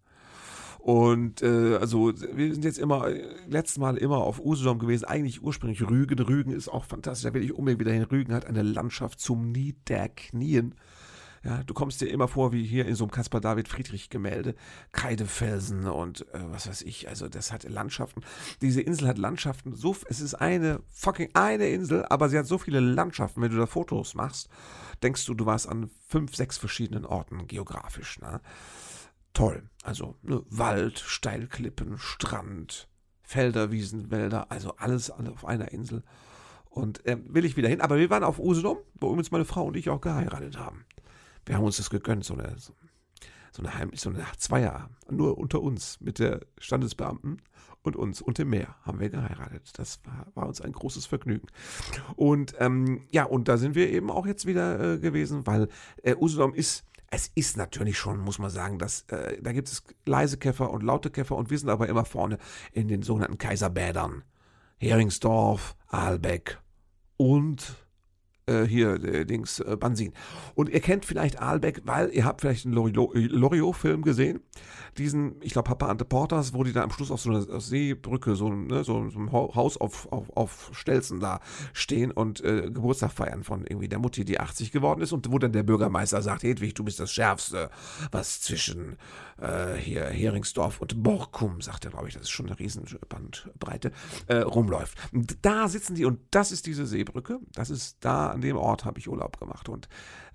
Und 0.80 1.42
äh, 1.42 1.76
also 1.76 2.14
wir 2.14 2.54
sind 2.54 2.64
jetzt 2.64 2.80
immer, 2.80 3.10
letztes 3.48 3.78
Mal 3.80 3.98
immer 3.98 4.18
auf 4.18 4.40
Usedom 4.40 4.80
gewesen, 4.80 5.06
eigentlich 5.06 5.44
ursprünglich 5.44 5.82
Rügen. 5.82 6.18
Rügen 6.20 6.52
ist 6.52 6.70
auch 6.70 6.86
fantastisch, 6.86 7.28
da 7.28 7.34
will 7.34 7.44
ich 7.44 7.54
unbedingt 7.54 7.82
wieder 7.82 7.92
hin. 7.92 8.04
Rügen 8.04 8.34
hat 8.34 8.46
eine 8.46 8.62
Landschaft 8.62 9.20
zum 9.20 9.52
Niederknien. 9.52 10.76
Ja, 11.44 11.64
du 11.64 11.74
kommst 11.74 12.02
dir 12.02 12.08
immer 12.08 12.28
vor 12.28 12.52
wie 12.52 12.66
hier 12.66 12.86
in 12.86 12.96
so 12.96 13.06
einem 13.06 13.12
Caspar 13.12 13.40
David 13.40 13.68
Friedrich 13.68 14.10
Gemälde. 14.10 14.56
Kreidefelsen 14.92 15.88
und 15.88 16.22
äh, 16.34 16.42
was 16.52 16.68
weiß 16.68 16.82
ich. 16.82 17.08
Also 17.08 17.30
das 17.30 17.52
hat 17.52 17.64
Landschaften. 17.64 18.22
Diese 18.62 18.82
Insel 18.82 19.08
hat 19.08 19.18
Landschaften. 19.18 19.76
So, 19.76 19.96
es 20.10 20.20
ist 20.20 20.36
eine 20.36 20.82
fucking 20.90 21.30
eine 21.34 21.70
Insel, 21.70 22.06
aber 22.06 22.30
sie 22.30 22.38
hat 22.38 22.46
so 22.46 22.58
viele 22.58 22.80
Landschaften. 22.80 23.42
Wenn 23.42 23.52
du 23.52 23.58
da 23.58 23.66
Fotos 23.66 24.16
machst, 24.16 24.50
denkst 25.02 25.26
du, 25.26 25.34
du 25.34 25.46
warst 25.46 25.70
an 25.70 25.90
fünf, 26.08 26.36
sechs 26.36 26.58
verschiedenen 26.58 27.06
Orten 27.06 27.48
geografisch. 27.48 28.20
Ne? 28.20 28.42
Toll. 29.34 29.70
Also 29.84 30.16
ne, 30.22 30.44
Wald, 30.50 31.00
Steilklippen, 31.00 31.98
Strand, 31.98 32.90
Felder, 33.22 33.72
Wiesen, 33.72 34.12
Wälder. 34.12 34.52
Also 34.52 34.76
alles, 34.78 35.10
auf 35.10 35.46
einer 35.46 35.72
Insel. 35.72 36.04
Und 36.70 37.06
äh, 37.06 37.18
will 37.26 37.46
ich 37.46 37.58
wieder 37.58 37.70
hin. 37.70 37.82
Aber 37.82 37.98
wir 37.98 38.10
waren 38.10 38.24
auf 38.24 38.40
Usedom, 38.40 38.78
wo 38.96 39.08
uns 39.08 39.32
meine 39.32 39.46
Frau 39.46 39.66
und 39.66 39.78
ich 39.78 39.90
auch 39.90 40.02
geheiratet 40.02 40.58
haben. 40.58 40.86
Wir 41.50 41.58
haben 41.58 41.66
uns 41.66 41.78
das 41.78 41.90
gegönnt, 41.90 42.24
so 42.24 42.36
eine, 42.36 42.60
so, 42.60 42.74
so 43.52 43.64
eine, 43.64 43.74
Heim, 43.74 43.90
so 43.96 44.12
eine 44.12 44.24
Zweier, 44.38 44.92
nur 45.10 45.40
unter 45.40 45.64
uns 45.64 46.00
mit 46.00 46.20
der 46.20 46.42
Standesbeamten 46.60 47.42
und 47.82 47.96
uns 47.96 48.22
und 48.22 48.38
dem 48.38 48.52
Meer 48.52 48.76
haben 48.84 49.00
wir 49.00 49.10
geheiratet. 49.10 49.72
Das 49.74 50.00
war, 50.04 50.28
war 50.36 50.48
uns 50.48 50.62
ein 50.62 50.74
großes 50.74 51.08
Vergnügen. 51.08 51.48
Und 52.16 52.54
ähm, 52.60 53.08
ja, 53.10 53.24
und 53.24 53.48
da 53.48 53.58
sind 53.58 53.74
wir 53.74 53.90
eben 53.90 54.12
auch 54.12 54.28
jetzt 54.28 54.46
wieder 54.46 54.94
äh, 54.94 55.00
gewesen, 55.00 55.48
weil 55.48 55.70
äh, 56.04 56.16
Usedom 56.16 56.54
ist 56.54 56.86
es 57.10 57.32
ist 57.34 57.58
natürlich 57.58 57.98
schon, 57.98 58.20
muss 58.20 58.38
man 58.38 58.52
sagen, 58.52 58.78
dass 58.78 59.02
äh, 59.08 59.42
da 59.42 59.52
gibt 59.52 59.70
es 59.70 59.84
leise 60.06 60.38
Käfer 60.38 60.70
und 60.70 60.84
laute 60.84 61.10
Käfer 61.10 61.36
und 61.36 61.50
wir 61.50 61.58
sind 61.58 61.70
aber 61.70 61.90
immer 61.90 62.06
vorne 62.06 62.38
in 62.74 62.88
den 62.88 63.02
sogenannten 63.02 63.40
Kaiserbädern. 63.40 64.22
Heringsdorf, 64.78 65.76
Aalbeck 65.88 66.60
und 67.18 67.89
äh, 68.50 68.68
hier, 68.68 69.04
äh, 69.04 69.26
Dings, 69.26 69.60
äh, 69.60 69.78
Bansin. 69.78 70.14
Und 70.56 70.70
ihr 70.70 70.80
kennt 70.80 71.06
vielleicht 71.06 71.42
Aalbeck, 71.42 71.82
weil 71.86 72.10
ihr 72.10 72.26
habt 72.26 72.42
vielleicht 72.42 72.66
einen 72.66 72.74
Loriot-Film 72.74 74.02
gesehen. 74.02 74.42
Diesen, 74.98 75.36
ich 75.42 75.54
glaube, 75.54 75.68
Papa 75.70 75.88
Ante 75.88 76.06
Porters, 76.06 76.54
wo 76.54 76.64
die 76.64 76.74
da 76.74 76.84
am 76.84 76.92
Schluss 76.92 77.12
auf 77.12 77.22
so 77.22 77.30
einer 77.30 77.62
Seebrücke, 77.62 78.36
so, 78.36 78.50
ne, 78.50 78.84
so, 78.84 79.10
so 79.10 79.20
ein 79.20 79.32
Haus 79.32 79.78
auf, 79.78 80.12
auf, 80.12 80.36
auf 80.36 80.72
Stelzen 80.74 81.20
da 81.20 81.40
stehen 81.74 82.12
und 82.12 82.44
äh, 82.44 82.64
Geburtstag 82.64 83.12
feiern 83.12 83.44
von 83.44 83.66
irgendwie 83.66 83.88
der 83.88 84.00
Mutti, 84.00 84.26
die 84.26 84.40
80 84.40 84.72
geworden 84.72 85.02
ist 85.02 85.12
und 85.12 85.32
wo 85.32 85.38
dann 85.38 85.54
der 85.54 85.64
Bürgermeister 85.64 86.22
sagt, 86.22 86.44
Hedwig, 86.44 86.74
du 86.74 86.84
bist 86.84 87.00
das 87.00 87.12
Schärfste, 87.12 87.70
was 88.12 88.42
zwischen 88.42 88.98
äh, 89.42 89.76
hier 89.76 90.06
Heringsdorf 90.06 90.82
und 90.82 91.02
Borkum, 91.02 91.62
sagt 91.62 91.86
er, 91.86 91.92
glaube 91.92 92.08
ich, 92.08 92.14
das 92.14 92.24
ist 92.24 92.30
schon 92.30 92.48
eine 92.48 92.60
Riesenbandbreite, 92.60 93.92
äh, 94.28 94.38
rumläuft. 94.38 94.98
Und 95.14 95.38
da 95.44 95.68
sitzen 95.68 95.96
die 95.96 96.06
und 96.06 96.20
das 96.32 96.52
ist 96.52 96.66
diese 96.66 96.86
Seebrücke, 96.86 97.40
das 97.54 97.70
ist 97.70 97.98
da 98.02 98.30
an 98.30 98.42
dem 98.42 98.58
Ort 98.58 98.86
habe 98.86 99.00
ich 99.00 99.10
Urlaub 99.10 99.40
gemacht 99.40 99.70
und 99.70 99.88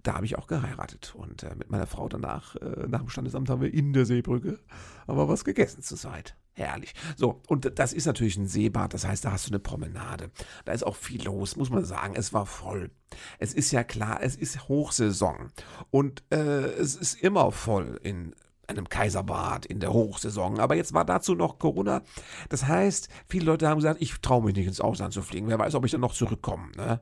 da 0.03 0.15
habe 0.15 0.27
ich 0.27 0.37
auch 0.37 0.47
geheiratet. 0.47 1.15
Und 1.17 1.43
äh, 1.43 1.55
mit 1.57 1.71
meiner 1.71 1.87
Frau 1.87 2.09
danach, 2.09 2.57
äh, 2.57 2.87
nach 2.89 3.01
dem 3.01 3.09
Standesamt, 3.09 3.49
haben 3.49 3.63
wir 3.63 3.73
in 3.73 3.93
der 3.93 4.05
Seebrücke 4.05 4.59
aber 5.07 5.29
was 5.29 5.45
gegessen 5.45 5.83
zur 5.83 5.99
Zeit. 5.99 6.37
Herrlich. 6.57 6.95
So, 7.17 7.43
und 7.49 7.79
das 7.79 7.93
ist 7.93 8.07
natürlich 8.07 8.37
ein 8.37 8.47
Seebad, 8.47 8.95
das 8.95 9.05
heißt, 9.05 9.25
da 9.25 9.33
hast 9.33 9.47
du 9.47 9.51
eine 9.51 9.59
Promenade. 9.59 10.31
Da 10.65 10.73
ist 10.73 10.87
auch 10.87 10.95
viel 10.95 11.25
los, 11.25 11.57
muss 11.57 11.71
man 11.71 11.85
sagen. 11.85 12.15
Es 12.17 12.33
war 12.33 12.47
voll. 12.47 12.93
Es 13.39 13.53
ist 13.55 13.73
ja 13.73 13.83
klar, 13.83 14.23
es 14.23 14.37
ist 14.37 14.69
Hochsaison. 14.69 15.51
Und 15.91 16.23
äh, 16.31 16.37
es 16.37 16.95
ist 16.95 17.21
immer 17.21 17.51
voll 17.51 17.99
in 18.05 18.37
einem 18.69 18.89
Kaiserbad 18.89 19.67
in 19.67 19.81
der 19.81 19.93
Hochsaison. 19.93 20.61
Aber 20.61 20.75
jetzt 20.75 20.95
war 20.95 21.05
dazu 21.05 21.35
noch 21.35 21.59
Corona. 21.59 22.03
Das 22.49 22.67
heißt, 22.67 23.09
viele 23.29 23.47
Leute 23.47 23.69
haben 23.69 23.79
gesagt, 23.79 24.01
ich 24.01 24.15
traue 24.21 24.45
mich 24.45 24.55
nicht 24.55 24.67
ins 24.67 24.81
Ausland 24.81 25.13
zu 25.13 25.23
fliegen. 25.23 25.49
Wer 25.49 25.59
weiß, 25.59 25.75
ob 25.75 25.85
ich 25.85 25.93
dann 25.93 26.01
noch 26.01 26.15
zurückkomme. 26.15 26.73
Ne? 26.77 27.01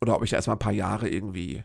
Oder 0.00 0.16
ob 0.16 0.22
ich 0.22 0.30
da 0.30 0.36
erstmal 0.36 0.56
ein 0.56 0.60
paar 0.60 0.72
Jahre 0.72 1.08
irgendwie 1.08 1.64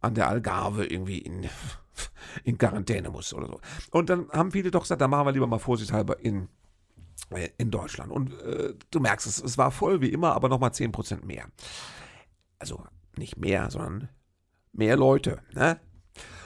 an 0.00 0.14
der 0.14 0.28
Algarve 0.28 0.86
irgendwie 0.86 1.18
in, 1.18 1.48
in 2.44 2.58
Quarantäne 2.58 3.10
muss 3.10 3.34
oder 3.34 3.48
so. 3.48 3.60
Und 3.90 4.10
dann 4.10 4.28
haben 4.30 4.52
viele 4.52 4.70
doch 4.70 4.82
gesagt, 4.82 5.00
da 5.00 5.08
machen 5.08 5.26
wir 5.26 5.32
lieber 5.32 5.46
mal 5.46 5.58
vorsichtshalber 5.58 6.20
in, 6.20 6.48
äh, 7.30 7.48
in 7.58 7.70
Deutschland. 7.70 8.12
Und 8.12 8.32
äh, 8.42 8.74
du 8.90 9.00
merkst 9.00 9.26
es, 9.26 9.42
es 9.42 9.58
war 9.58 9.70
voll 9.70 10.00
wie 10.00 10.12
immer, 10.12 10.34
aber 10.34 10.48
nochmal 10.48 10.70
10% 10.70 11.24
mehr. 11.24 11.46
Also 12.58 12.84
nicht 13.16 13.36
mehr, 13.36 13.70
sondern 13.70 14.08
mehr 14.72 14.96
Leute. 14.96 15.42
Ne? 15.52 15.80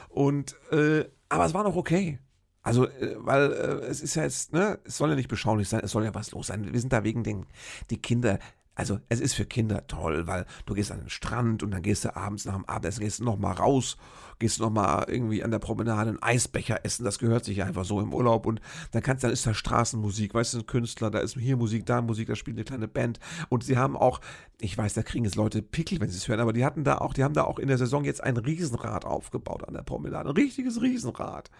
Und, 0.08 0.56
äh, 0.70 1.04
aber 1.30 1.46
es 1.46 1.54
war 1.54 1.64
noch 1.64 1.76
okay. 1.76 2.18
Also, 2.62 2.86
äh, 2.88 3.16
weil 3.18 3.52
äh, 3.52 3.86
es 3.86 4.02
ist 4.02 4.14
ja 4.16 4.24
jetzt, 4.24 4.52
ne, 4.52 4.78
es 4.84 4.98
soll 4.98 5.10
ja 5.10 5.16
nicht 5.16 5.28
beschaulich 5.28 5.68
sein, 5.68 5.80
es 5.82 5.92
soll 5.92 6.04
ja 6.04 6.14
was 6.14 6.32
los 6.32 6.48
sein. 6.48 6.70
Wir 6.70 6.80
sind 6.80 6.92
da 6.92 7.04
wegen 7.04 7.24
den 7.24 7.46
die 7.88 8.02
Kinder, 8.02 8.38
also 8.74 9.00
es 9.08 9.20
ist 9.20 9.34
für 9.34 9.46
Kinder 9.46 9.86
toll, 9.86 10.26
weil 10.26 10.44
du 10.66 10.74
gehst 10.74 10.92
an 10.92 11.00
den 11.00 11.08
Strand 11.08 11.62
und 11.62 11.70
dann 11.70 11.82
gehst 11.82 12.04
du 12.04 12.14
abends 12.14 12.44
nach 12.44 12.54
dem 12.54 12.66
Abendessen, 12.66 13.00
gehst 13.00 13.20
du 13.20 13.24
nochmal 13.24 13.54
raus, 13.54 13.96
gehst 14.40 14.58
nochmal 14.58 15.04
irgendwie 15.06 15.44
an 15.44 15.52
der 15.52 15.60
Promenade 15.60 16.10
einen 16.10 16.22
Eisbecher 16.22 16.84
essen, 16.84 17.04
das 17.04 17.20
gehört 17.20 17.44
sich 17.44 17.62
einfach 17.62 17.84
so 17.84 18.00
im 18.00 18.12
Urlaub 18.12 18.46
und 18.46 18.60
dann 18.90 19.02
kannst 19.02 19.22
dann 19.22 19.30
ist 19.30 19.46
da 19.46 19.54
Straßenmusik, 19.54 20.34
weißt 20.34 20.54
du, 20.54 20.58
ein 20.58 20.66
Künstler, 20.66 21.10
da 21.10 21.20
ist 21.20 21.38
hier 21.38 21.56
Musik, 21.56 21.86
da 21.86 22.02
Musik, 22.02 22.26
da 22.26 22.34
spielt 22.34 22.56
eine 22.56 22.64
kleine 22.64 22.88
Band 22.88 23.20
und 23.50 23.62
sie 23.62 23.78
haben 23.78 23.96
auch, 23.96 24.20
ich 24.60 24.76
weiß, 24.76 24.94
da 24.94 25.02
kriegen 25.02 25.24
jetzt 25.24 25.36
Leute 25.36 25.62
Pickel, 25.62 26.00
wenn 26.00 26.10
sie 26.10 26.16
es 26.16 26.26
hören, 26.26 26.40
aber 26.40 26.52
die 26.52 26.64
hatten 26.64 26.82
da 26.82 26.98
auch, 26.98 27.12
die 27.12 27.22
haben 27.22 27.34
da 27.34 27.44
auch 27.44 27.60
in 27.60 27.68
der 27.68 27.78
Saison 27.78 28.04
jetzt 28.04 28.24
ein 28.24 28.36
Riesenrad 28.36 29.04
aufgebaut 29.04 29.68
an 29.68 29.74
der 29.74 29.82
Promenade, 29.82 30.28
ein 30.28 30.36
richtiges 30.36 30.82
Riesenrad. 30.82 31.50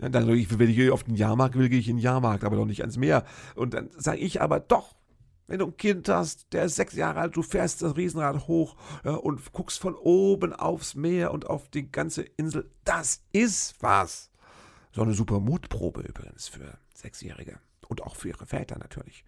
Ja, 0.00 0.08
dann, 0.08 0.28
wenn 0.28 0.70
ich 0.70 0.90
auf 0.90 1.04
den 1.04 1.16
Jahrmarkt 1.16 1.56
will, 1.56 1.68
gehe 1.68 1.80
ich 1.80 1.88
in 1.88 1.96
den 1.96 2.02
Jahrmarkt, 2.02 2.44
aber 2.44 2.56
doch 2.56 2.66
nicht 2.66 2.82
ans 2.82 2.96
Meer. 2.96 3.24
Und 3.56 3.74
dann 3.74 3.90
sage 3.96 4.18
ich 4.18 4.40
aber 4.40 4.60
doch, 4.60 4.94
wenn 5.48 5.58
du 5.58 5.66
ein 5.66 5.76
Kind 5.76 6.08
hast, 6.08 6.52
der 6.52 6.64
ist 6.64 6.76
sechs 6.76 6.94
Jahre 6.94 7.20
alt, 7.20 7.36
du 7.36 7.42
fährst 7.42 7.82
das 7.82 7.96
Riesenrad 7.96 8.46
hoch 8.46 8.76
ja, 9.02 9.12
und 9.14 9.52
guckst 9.52 9.80
von 9.80 9.94
oben 9.94 10.52
aufs 10.52 10.94
Meer 10.94 11.32
und 11.32 11.46
auf 11.46 11.68
die 11.68 11.90
ganze 11.90 12.22
Insel. 12.22 12.70
Das 12.84 13.22
ist 13.32 13.74
was. 13.80 14.30
So 14.92 15.02
eine 15.02 15.14
super 15.14 15.40
Mutprobe 15.40 16.02
übrigens 16.02 16.48
für 16.48 16.78
Sechsjährige. 16.94 17.58
Und 17.88 18.02
auch 18.02 18.16
für 18.16 18.28
ihre 18.28 18.44
Väter 18.44 18.78
natürlich. 18.78 19.24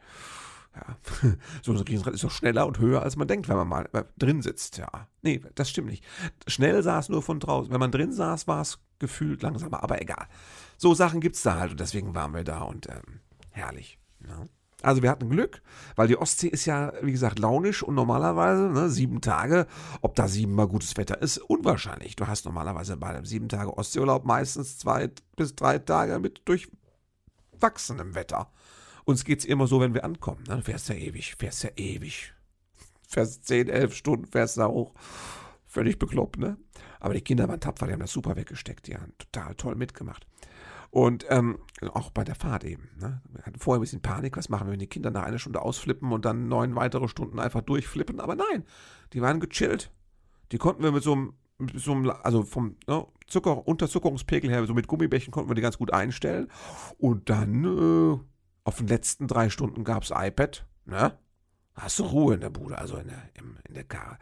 Ja, 0.76 0.96
so 1.62 1.72
ein 1.72 1.78
Riesenrad 1.78 2.14
ist 2.14 2.22
doch 2.22 2.30
schneller 2.30 2.66
und 2.66 2.78
höher, 2.78 3.02
als 3.02 3.16
man 3.16 3.26
denkt, 3.26 3.48
wenn 3.48 3.56
man 3.56 3.68
mal 3.68 3.88
äh, 3.92 4.04
drin 4.18 4.42
sitzt. 4.42 4.76
Ja, 4.76 5.08
nee, 5.22 5.40
das 5.54 5.70
stimmt 5.70 5.88
nicht. 5.88 6.04
Schnell 6.46 6.82
saß 6.82 7.08
nur 7.08 7.22
von 7.22 7.40
draußen. 7.40 7.72
Wenn 7.72 7.80
man 7.80 7.90
drin 7.90 8.12
saß, 8.12 8.46
war 8.46 8.60
es 8.60 8.78
gefühlt 8.98 9.42
langsamer, 9.42 9.82
aber 9.82 10.02
egal. 10.02 10.26
So 10.76 10.92
Sachen 10.94 11.20
gibt 11.20 11.36
es 11.36 11.42
da 11.42 11.58
halt 11.58 11.72
und 11.72 11.80
deswegen 11.80 12.14
waren 12.14 12.34
wir 12.34 12.44
da 12.44 12.60
und 12.60 12.88
ähm, 12.88 13.20
herrlich. 13.50 13.98
Ja. 14.28 14.44
Also 14.82 15.02
wir 15.02 15.10
hatten 15.10 15.28
Glück, 15.28 15.62
weil 15.94 16.08
die 16.08 16.16
Ostsee 16.16 16.48
ist 16.48 16.64
ja, 16.64 16.92
wie 17.02 17.12
gesagt, 17.12 17.38
launisch 17.38 17.82
und 17.82 17.94
normalerweise 17.94 18.62
ne, 18.62 18.88
sieben 18.88 19.20
Tage, 19.20 19.66
ob 20.00 20.14
da 20.14 20.26
siebenmal 20.26 20.68
gutes 20.68 20.96
Wetter 20.96 21.20
ist, 21.20 21.38
unwahrscheinlich. 21.38 22.16
Du 22.16 22.26
hast 22.26 22.46
normalerweise 22.46 22.96
bei 22.96 23.08
einem 23.08 23.26
sieben 23.26 23.48
Tage 23.48 23.76
Ostseeurlaub 23.76 24.24
meistens 24.24 24.78
zwei 24.78 25.10
bis 25.36 25.54
drei 25.54 25.78
Tage 25.78 26.18
mit 26.18 26.42
durchwachsenem 26.46 28.14
Wetter. 28.14 28.50
Uns 29.04 29.24
geht 29.24 29.40
es 29.40 29.44
immer 29.44 29.66
so, 29.66 29.80
wenn 29.80 29.94
wir 29.94 30.04
ankommen. 30.04 30.44
Ne? 30.48 30.62
Fährst 30.62 30.88
ja 30.88 30.94
ewig, 30.94 31.36
fährst 31.36 31.62
ja 31.62 31.70
ewig. 31.76 32.32
Fährst 33.08 33.44
zehn, 33.44 33.68
elf 33.68 33.94
Stunden, 33.94 34.26
fährst 34.26 34.56
da 34.56 34.68
hoch. 34.68 34.94
Völlig 35.66 35.98
bekloppt, 35.98 36.38
ne? 36.38 36.56
Aber 37.00 37.14
die 37.14 37.20
Kinder 37.20 37.48
waren 37.48 37.60
tapfer, 37.60 37.86
die 37.86 37.92
haben 37.92 38.00
das 38.00 38.12
super 38.12 38.36
weggesteckt, 38.36 38.86
die 38.86 38.96
haben 38.96 39.12
total 39.18 39.54
toll 39.54 39.74
mitgemacht. 39.74 40.26
Und 40.90 41.24
ähm, 41.28 41.58
auch 41.92 42.10
bei 42.10 42.24
der 42.24 42.34
Fahrt 42.34 42.64
eben. 42.64 42.90
Ne? 43.00 43.22
Wir 43.30 43.44
hatten 43.44 43.60
vorher 43.60 43.78
ein 43.78 43.82
bisschen 43.82 44.02
Panik, 44.02 44.36
was 44.36 44.48
machen 44.48 44.66
wir, 44.66 44.72
wenn 44.72 44.80
die 44.80 44.88
Kinder 44.88 45.10
nach 45.10 45.22
einer 45.22 45.38
Stunde 45.38 45.62
ausflippen 45.62 46.10
und 46.10 46.24
dann 46.24 46.48
neun 46.48 46.74
weitere 46.74 47.06
Stunden 47.06 47.38
einfach 47.38 47.62
durchflippen. 47.62 48.20
Aber 48.20 48.34
nein, 48.34 48.64
die 49.12 49.22
waren 49.22 49.38
gechillt. 49.38 49.92
Die 50.50 50.58
konnten 50.58 50.82
wir 50.82 50.90
mit 50.90 51.04
so 51.04 51.12
einem, 51.12 51.34
mit 51.58 51.78
so 51.78 51.92
einem 51.92 52.10
also 52.10 52.42
vom 52.42 52.76
ne, 52.88 53.06
Zucker, 53.28 53.68
Unterzuckerungspegel 53.68 54.50
her, 54.50 54.66
so 54.66 54.74
mit 54.74 54.88
Gummibärchen 54.88 55.30
konnten 55.30 55.48
wir 55.48 55.54
die 55.54 55.62
ganz 55.62 55.78
gut 55.78 55.92
einstellen. 55.92 56.48
Und 56.98 57.30
dann 57.30 57.64
äh, 57.64 58.18
auf 58.64 58.78
den 58.78 58.88
letzten 58.88 59.28
drei 59.28 59.48
Stunden 59.48 59.84
gab 59.84 60.02
es 60.02 60.10
iPad. 60.10 60.66
Ne? 60.86 61.16
Hast 61.82 61.98
du 61.98 62.04
Ruhe 62.04 62.34
in 62.34 62.40
der 62.40 62.50
Bude, 62.50 62.78
also 62.78 62.96
in 62.96 63.08
der, 63.08 63.22
im, 63.34 63.56
in 63.66 63.74
der 63.74 63.84
Karre. 63.84 64.18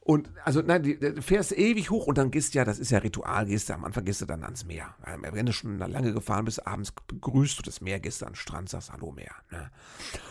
Und 0.00 0.30
also 0.44 0.60
nein, 0.62 0.82
du 0.82 1.22
fährst 1.22 1.52
ewig 1.52 1.90
hoch 1.90 2.06
und 2.06 2.18
dann 2.18 2.30
gehst 2.30 2.54
ja, 2.54 2.64
das 2.64 2.78
ist 2.78 2.90
ja 2.90 2.98
Ritual, 2.98 3.46
gehst 3.46 3.68
du 3.68 3.74
am 3.74 3.84
Anfang 3.84 4.04
gehst 4.04 4.20
du 4.20 4.26
dann 4.26 4.44
ans 4.44 4.64
Meer. 4.64 4.94
Wenn 5.20 5.46
du 5.46 5.52
schon 5.52 5.78
lange 5.78 6.12
gefahren 6.12 6.44
bist, 6.44 6.66
abends 6.66 6.92
begrüßt 7.06 7.58
du 7.58 7.62
das 7.62 7.80
Meer, 7.80 8.00
gehst 8.00 8.22
du 8.22 8.26
an 8.26 8.32
den 8.32 8.36
Strand, 8.36 8.68
sagst 8.68 8.92
Hallo 8.92 9.12
Meer. 9.12 9.34
Ne? 9.50 9.70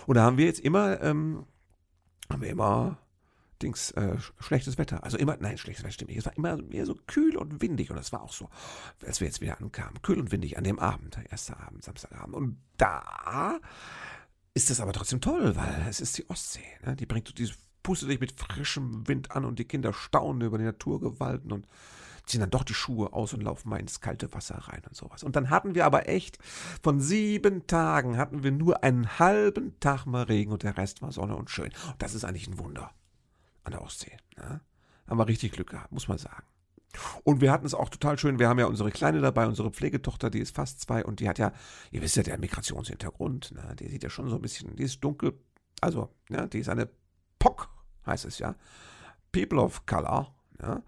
Und 0.05 0.15
da 0.15 0.23
haben 0.23 0.37
wir 0.37 0.45
jetzt 0.45 0.59
immer, 0.59 1.01
ähm, 1.01 1.45
haben 2.29 2.41
wir 2.41 2.49
immer 2.49 2.97
Dings, 3.61 3.91
äh, 3.91 4.17
schlechtes 4.39 4.77
Wetter. 4.77 5.03
Also 5.03 5.17
immer, 5.17 5.37
nein, 5.39 5.57
schlechtes 5.57 5.83
Wetter 5.83 5.93
stimmt 5.93 6.09
nicht. 6.09 6.19
Es 6.19 6.25
war 6.25 6.37
immer 6.37 6.57
mehr 6.57 6.85
so 6.85 6.95
kühl 7.07 7.35
und 7.35 7.61
windig. 7.61 7.89
Und 7.89 7.97
das 7.97 8.11
war 8.11 8.21
auch 8.21 8.31
so, 8.31 8.49
als 9.05 9.19
wir 9.19 9.27
jetzt 9.27 9.41
wieder 9.41 9.59
ankamen. 9.59 10.01
Kühl 10.01 10.19
und 10.19 10.31
windig 10.31 10.57
an 10.57 10.63
dem 10.63 10.79
Abend, 10.79 11.17
der 11.17 11.29
erste 11.29 11.57
Abend, 11.59 11.83
Samstagabend. 11.83 12.35
Und 12.35 12.57
da 12.77 13.59
ist 14.59 14.69
das 14.69 14.81
aber 14.81 14.91
trotzdem 14.91 15.21
toll, 15.21 15.55
weil 15.55 15.85
es 15.89 16.01
ist 16.01 16.17
die 16.17 16.29
Ostsee. 16.29 16.65
Ne? 16.85 16.95
Die 16.95 17.05
bringt, 17.05 17.37
die 17.37 17.49
pustet 17.81 18.09
dich 18.09 18.19
mit 18.19 18.33
frischem 18.33 19.07
Wind 19.07 19.31
an 19.31 19.45
und 19.45 19.57
die 19.57 19.65
Kinder 19.65 19.93
staunen 19.93 20.41
über 20.41 20.57
die 20.57 20.65
Naturgewalten 20.65 21.53
und 21.53 21.65
ziehen 22.25 22.41
dann 22.41 22.49
doch 22.49 22.65
die 22.65 22.73
Schuhe 22.73 23.13
aus 23.13 23.33
und 23.33 23.41
laufen 23.41 23.69
mal 23.69 23.79
ins 23.79 24.01
kalte 24.01 24.33
Wasser 24.33 24.55
rein 24.55 24.81
und 24.85 24.95
sowas. 24.95 25.23
Und 25.23 25.37
dann 25.37 25.49
hatten 25.49 25.75
wir 25.75 25.85
aber 25.85 26.09
echt, 26.09 26.37
von 26.83 26.99
sieben 26.99 27.67
Tagen 27.67 28.17
hatten 28.17 28.43
wir 28.43 28.51
nur 28.51 28.83
einen 28.83 29.17
halben 29.17 29.79
Tag 29.79 30.05
mal 30.05 30.23
Regen 30.23 30.51
und 30.51 30.63
der 30.63 30.77
Rest 30.77 31.01
war 31.01 31.13
Sonne 31.13 31.37
und 31.37 31.49
schön. 31.49 31.71
Und 31.87 31.95
das 32.01 32.13
ist 32.13 32.25
eigentlich 32.25 32.47
ein 32.47 32.59
Wunder 32.59 32.91
an 33.63 33.71
der 33.71 33.81
Ostsee. 33.81 34.17
Ne? 34.37 34.59
Haben 35.07 35.17
wir 35.17 35.27
richtig 35.27 35.53
Glück 35.53 35.69
gehabt, 35.69 35.93
muss 35.93 36.09
man 36.09 36.17
sagen. 36.17 36.43
Und 37.23 37.41
wir 37.41 37.51
hatten 37.51 37.65
es 37.65 37.73
auch 37.73 37.89
total 37.89 38.17
schön. 38.17 38.39
Wir 38.39 38.49
haben 38.49 38.59
ja 38.59 38.65
unsere 38.65 38.91
Kleine 38.91 39.21
dabei, 39.21 39.47
unsere 39.47 39.71
Pflegetochter, 39.71 40.29
die 40.29 40.39
ist 40.39 40.55
fast 40.55 40.81
zwei 40.81 41.05
und 41.05 41.19
die 41.19 41.29
hat 41.29 41.37
ja, 41.37 41.51
ihr 41.91 42.01
wisst 42.01 42.15
ja, 42.15 42.23
der 42.23 42.39
Migrationshintergrund. 42.39 43.51
Ne? 43.53 43.75
Die 43.79 43.87
sieht 43.87 44.03
ja 44.03 44.09
schon 44.09 44.29
so 44.29 44.35
ein 44.35 44.41
bisschen, 44.41 44.75
die 44.75 44.83
ist 44.83 45.03
dunkel, 45.03 45.39
also, 45.81 46.09
ja, 46.29 46.47
die 46.47 46.59
ist 46.59 46.69
eine 46.69 46.89
POC, 47.37 47.69
heißt 48.05 48.25
es 48.25 48.39
ja. 48.39 48.55
People 49.31 49.59
of 49.59 49.85
Color. 49.85 50.33
Ja? 50.61 50.83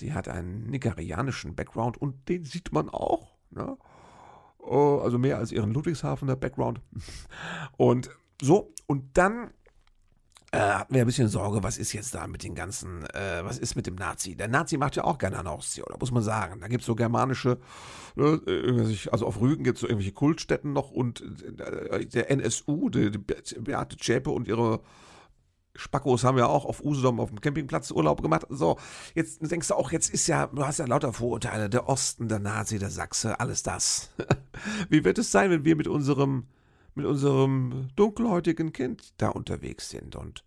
Die 0.00 0.12
hat 0.12 0.28
einen 0.28 0.66
nigerianischen 0.66 1.54
Background 1.54 1.96
und 1.96 2.28
den 2.28 2.44
sieht 2.44 2.72
man 2.72 2.88
auch. 2.88 3.36
Ne? 3.50 3.78
Also 4.58 5.18
mehr 5.18 5.38
als 5.38 5.52
ihren 5.52 5.72
Ludwigshafener 5.72 6.34
Background. 6.34 6.80
Und 7.76 8.10
so, 8.42 8.74
und 8.86 9.16
dann 9.16 9.50
äh, 10.52 10.58
hatten 10.58 10.94
wir 10.94 11.02
ein 11.02 11.06
bisschen 11.06 11.28
Sorge, 11.28 11.62
was 11.62 11.76
ist 11.76 11.92
jetzt 11.92 12.14
da 12.14 12.26
mit 12.26 12.42
den 12.44 12.54
ganzen, 12.54 13.04
äh, 13.10 13.44
was 13.44 13.58
ist 13.58 13.74
mit 13.74 13.86
dem 13.86 13.96
Nazi? 13.96 14.36
Der 14.36 14.48
Nazi 14.48 14.76
macht 14.76 14.96
ja 14.96 15.04
auch 15.04 15.18
gerne 15.18 15.38
eine 15.38 15.52
Ostsee, 15.52 15.82
oder 15.82 15.96
muss 15.98 16.12
man 16.12 16.22
sagen. 16.22 16.60
Da 16.60 16.68
gibt 16.68 16.82
es 16.82 16.86
so 16.86 16.94
germanische, 16.94 17.58
äh, 18.16 19.08
also 19.10 19.26
auf 19.26 19.40
Rügen 19.40 19.64
gibt 19.64 19.76
es 19.76 19.80
so 19.80 19.86
irgendwelche 19.88 20.12
Kultstätten 20.12 20.72
noch 20.72 20.90
und 20.90 21.22
äh, 21.58 22.06
der 22.06 22.30
NSU, 22.30 22.90
die, 22.90 23.10
die 23.10 23.18
Beate 23.18 23.96
Zschäpe 23.96 24.30
und 24.30 24.46
ihre 24.46 24.80
Spackos 25.74 26.24
haben 26.24 26.38
ja 26.38 26.46
auch 26.46 26.64
auf 26.64 26.82
Usedom 26.82 27.20
auf 27.20 27.28
dem 27.28 27.40
Campingplatz 27.40 27.90
Urlaub 27.90 28.22
gemacht. 28.22 28.46
So, 28.48 28.78
jetzt 29.14 29.50
denkst 29.50 29.68
du 29.68 29.74
auch, 29.74 29.92
jetzt 29.92 30.08
ist 30.08 30.26
ja, 30.26 30.46
du 30.46 30.64
hast 30.66 30.78
ja 30.78 30.86
lauter 30.86 31.12
Vorurteile, 31.12 31.68
der 31.68 31.88
Osten, 31.88 32.28
der 32.28 32.38
Nazi, 32.38 32.78
der 32.78 32.90
Sachse, 32.90 33.40
alles 33.40 33.62
das. 33.62 34.10
Wie 34.88 35.04
wird 35.04 35.18
es 35.18 35.30
sein, 35.30 35.50
wenn 35.50 35.64
wir 35.64 35.76
mit 35.76 35.88
unserem 35.88 36.46
mit 36.96 37.06
unserem 37.06 37.88
dunkelhäutigen 37.94 38.72
Kind 38.72 39.12
da 39.18 39.28
unterwegs 39.28 39.90
sind. 39.90 40.16
Und 40.16 40.44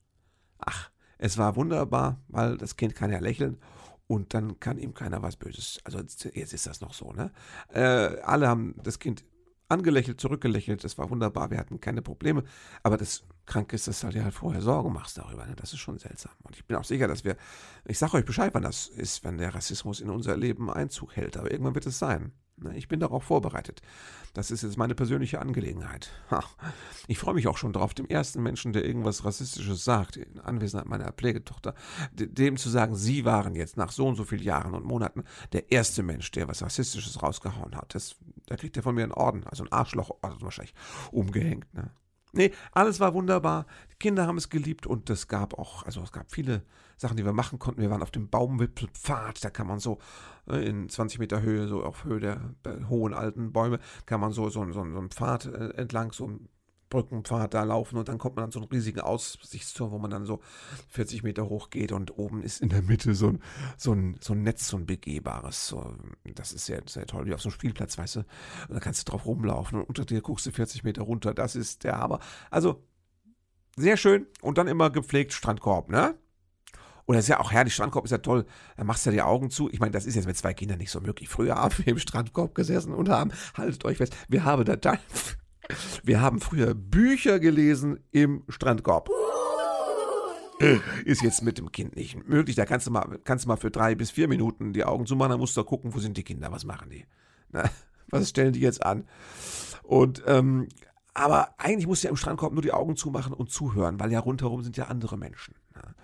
ach, 0.58 0.90
es 1.18 1.38
war 1.38 1.56
wunderbar, 1.56 2.22
weil 2.28 2.58
das 2.58 2.76
Kind 2.76 2.96
kann 2.96 3.12
ja 3.12 3.20
lächeln 3.20 3.58
und 4.08 4.34
dann 4.34 4.60
kann 4.60 4.80
ihm 4.80 4.94
keiner 4.94 5.22
was 5.22 5.36
Böses. 5.36 5.80
Also 5.84 6.00
jetzt 6.00 6.54
ist 6.54 6.66
das 6.66 6.82
noch 6.82 6.94
so, 6.94 7.14
ne? 7.14 7.32
Äh, 7.70 8.22
alle 8.22 8.48
haben 8.48 8.76
das 8.84 9.00
Kind 9.00 9.24
angelächelt, 9.70 10.20
zurückgelächelt, 10.20 10.84
das 10.84 10.98
war 10.98 11.10
wunderbar, 11.10 11.52
wir 11.52 11.60
hatten 11.60 11.80
keine 11.80 12.02
Probleme. 12.02 12.44
Aber 12.84 12.98
das 12.98 13.24
Kranke 13.46 13.76
ist, 13.76 13.88
dass 13.88 14.02
du 14.02 14.10
dir 14.10 14.24
halt 14.24 14.34
vorher 14.34 14.62
Sorgen 14.62 14.92
machst 14.92 15.18
darüber. 15.18 15.46
Ne? 15.46 15.56
Das 15.56 15.74
ist 15.74 15.80
schon 15.80 16.00
seltsam. 16.00 16.32
Und 16.44 16.56
ich 16.56 16.66
bin 16.66 16.76
auch 16.76 16.84
sicher, 16.84 17.08
dass 17.08 17.24
wir, 17.24 17.38
ich 17.86 18.00
sage 18.00 18.16
euch 18.18 18.26
Bescheid, 18.26 18.54
wann 18.54 18.64
das 18.64 18.88
ist, 18.88 19.24
wenn 19.24 19.38
der 19.38 19.54
Rassismus 19.54 20.02
in 20.02 20.10
unser 20.10 20.36
Leben 20.36 20.72
Einzug 20.72 21.16
hält. 21.16 21.38
Aber 21.38 21.52
irgendwann 21.52 21.76
wird 21.76 21.86
es 21.86 22.00
sein. 22.00 22.32
Ich 22.76 22.88
bin 22.88 23.00
darauf 23.00 23.24
vorbereitet. 23.24 23.82
Das 24.34 24.52
ist 24.52 24.64
jetzt 24.64 24.78
meine 24.78 24.96
persönliche 24.96 25.40
Angelegenheit. 25.40 26.12
Ich 27.08 27.18
freue 27.18 27.34
mich 27.34 27.48
auch 27.48 27.58
schon 27.58 27.74
darauf, 27.74 27.94
dem 27.94 28.06
ersten 28.06 28.44
Menschen, 28.44 28.74
der 28.74 28.86
irgendwas 28.86 29.26
Rassistisches 29.26 29.84
sagt, 29.84 30.18
in 30.18 30.40
Anwesenheit 30.40 30.88
meiner 30.88 31.12
Pflegetochter, 31.12 31.74
dem 32.12 32.58
zu 32.58 32.70
sagen, 32.70 32.96
Sie 32.96 33.26
waren 33.26 33.56
jetzt 33.56 33.78
nach 33.78 33.92
so 33.92 34.08
und 34.08 34.16
so 34.16 34.24
vielen 34.24 34.44
Jahren 34.44 34.74
und 34.74 34.86
Monaten 34.86 35.24
der 35.54 35.72
erste 35.72 36.04
Mensch, 36.04 36.32
der 36.32 36.48
was 36.48 36.62
Rassistisches 36.62 37.22
rausgehauen 37.22 37.76
hat. 37.76 37.96
Das, 37.96 38.16
da 38.46 38.56
kriegt 38.56 38.78
er 38.78 38.84
von 38.84 38.96
mir 38.96 39.04
einen 39.04 39.12
Orden, 39.12 39.46
also 39.46 39.64
ein 39.64 39.72
Arschloch, 39.72 40.12
also 40.22 40.42
wahrscheinlich 40.42 40.76
umgehängt. 41.12 41.74
Ne? 41.74 41.92
Nee, 42.32 42.52
alles 42.72 43.00
war 43.00 43.14
wunderbar. 43.14 43.66
Die 43.92 43.96
Kinder 43.96 44.28
haben 44.28 44.38
es 44.38 44.50
geliebt 44.50 44.86
und 44.86 45.10
es 45.10 45.28
gab 45.28 45.58
auch, 45.58 45.84
also 45.84 46.02
es 46.02 46.12
gab 46.12 46.32
viele 46.32 46.64
Sachen, 46.98 47.18
die 47.18 47.26
wir 47.26 47.34
machen 47.34 47.60
konnten. 47.60 47.82
Wir 47.82 47.90
waren 47.90 48.04
auf 48.04 48.12
dem 48.12 48.30
Baumwipfelpfad, 48.30 49.44
da 49.44 49.50
kann 49.50 49.68
man 49.68 49.80
so 49.80 50.00
äh, 50.48 50.68
in 50.68 50.90
20 50.90 51.20
Meter 51.20 51.42
Höhe, 51.42 51.68
so 51.68 51.84
auf 51.84 52.04
Höhe 52.04 52.20
der, 52.20 52.42
hohen 52.90 53.14
alten 53.14 53.52
Bäume, 53.52 53.80
kann 54.06 54.20
man 54.20 54.32
so, 54.32 54.50
so, 54.50 54.64
so, 54.66 54.74
so 54.74 54.82
einen 54.82 55.10
Pfad 55.10 55.46
äh, 55.46 55.70
entlang, 55.76 56.12
so 56.12 56.28
ein 56.28 56.50
Brückenpfad 56.90 57.54
da 57.54 57.64
laufen 57.64 57.98
und 57.98 58.08
dann 58.08 58.18
kommt 58.18 58.36
man 58.36 58.46
an 58.46 58.52
so 58.52 58.60
einen 58.60 58.70
riesigen 58.70 59.02
Aussichtsturm, 59.02 59.92
wo 59.92 60.00
man 60.00 60.10
dann 60.10 60.26
so 60.26 60.42
40 60.90 61.24
Meter 61.24 61.48
hoch 61.48 61.70
geht 61.70 61.92
und 61.92 62.18
oben 62.18 62.42
ist 62.42 62.62
in 62.62 62.70
der 62.70 62.82
Mitte 62.82 63.14
so 63.14 63.28
ein, 63.28 63.42
so 63.78 63.94
ein, 63.94 64.18
so 64.20 64.34
ein 64.34 64.44
Netz, 64.44 64.68
so 64.68 64.78
ein 64.78 64.86
begehbares. 64.86 65.68
So, 65.68 65.96
das 66.36 66.52
ist 66.52 66.66
sehr, 66.66 66.82
sehr 66.88 67.06
toll, 67.06 67.26
wie 67.26 67.34
auf 67.34 67.42
so 67.42 67.50
einem 67.50 67.54
Spielplatz, 67.54 67.98
weißt 67.98 68.18
du. 68.18 68.20
Und 68.20 68.76
da 68.76 68.80
kannst 68.80 69.08
du 69.08 69.12
drauf 69.12 69.26
rumlaufen 69.26 69.80
und 69.80 69.88
unter 69.88 70.06
dir 70.06 70.22
guckst 70.22 70.46
du 70.46 70.52
40 70.52 70.84
Meter 70.84 71.04
runter. 71.04 71.34
Das 71.34 71.56
ist 71.56 71.84
der 71.84 71.98
Hammer. 71.98 72.20
Also, 72.50 72.84
sehr 73.76 73.98
schön 73.98 74.28
und 74.42 74.58
dann 74.58 74.68
immer 74.68 74.90
gepflegt 74.90 75.34
Strandkorb, 75.34 75.90
ne? 75.90 76.16
Und 77.06 77.16
das 77.16 77.26
ist 77.26 77.30
ja 77.30 77.40
auch 77.40 77.52
herrlich, 77.52 77.74
Strandkorb 77.74 78.06
ist 78.06 78.12
ja 78.12 78.20
toll. 78.20 78.46
Da 78.78 78.84
machst 78.84 79.04
du 79.04 79.10
ja 79.10 79.14
die 79.16 79.22
Augen 79.24 79.50
zu. 79.50 79.68
Ich 79.72 79.80
meine, 79.80 79.92
das 79.92 80.06
ist 80.06 80.14
jetzt 80.14 80.28
mit 80.28 80.38
zwei 80.38 80.54
Kindern 80.54 80.78
nicht 80.78 80.92
so 80.92 81.02
möglich. 81.02 81.28
Früher 81.28 81.56
haben 81.56 81.74
wir 81.80 81.88
im 81.88 81.98
Strandkorb 81.98 82.54
gesessen 82.54 82.94
und 82.94 83.10
haben, 83.10 83.32
haltet 83.56 83.84
euch 83.84 83.98
fest, 83.98 84.16
wir 84.28 84.46
haben 84.46 84.64
da 84.64 84.76
wir 86.04 86.22
haben 86.22 86.40
früher 86.42 86.74
Bücher 86.74 87.40
gelesen 87.40 88.00
im 88.12 88.44
Strandkorb. 88.50 89.10
Ist 91.06 91.22
jetzt 91.22 91.42
mit 91.42 91.58
dem 91.58 91.72
Kind 91.72 91.96
nicht 91.96 92.28
möglich. 92.28 92.56
Da 92.56 92.66
kannst 92.66 92.88
du 92.88 92.92
mal, 92.92 93.20
kannst 93.24 93.46
du 93.46 93.48
mal 93.48 93.56
für 93.56 93.72
drei 93.72 93.96
bis 93.96 94.12
vier 94.12 94.28
Minuten 94.28 94.74
die 94.74 94.84
Augen 94.84 95.06
zumachen, 95.06 95.32
dann 95.32 95.40
musst 95.40 95.56
du 95.56 95.64
gucken, 95.64 95.94
wo 95.94 96.00
sind 96.00 96.18
die 96.18 96.24
Kinder, 96.24 96.52
was 96.52 96.66
machen 96.66 96.90
die? 96.90 97.06
Na, 97.52 97.70
was 98.10 98.30
stellen 98.30 98.54
die 98.54 98.60
jetzt 98.60 98.86
an? 98.86 99.08
Und 99.84 100.22
ähm, 100.28 100.68
aber 101.14 101.56
eigentlich 101.58 101.88
musst 101.88 102.04
du 102.04 102.08
ja 102.08 102.12
im 102.12 102.18
Strandkorb 102.18 102.54
nur 102.54 102.62
die 102.62 102.72
Augen 102.72 102.96
zumachen 102.96 103.34
und 103.34 103.52
zuhören, 103.52 104.00
weil 104.00 104.12
ja 104.12 104.20
rundherum 104.20 104.62
sind 104.64 104.78
ja 104.78 104.86
andere 104.86 105.18
Menschen. 105.18 105.56
Ne? 105.76 105.96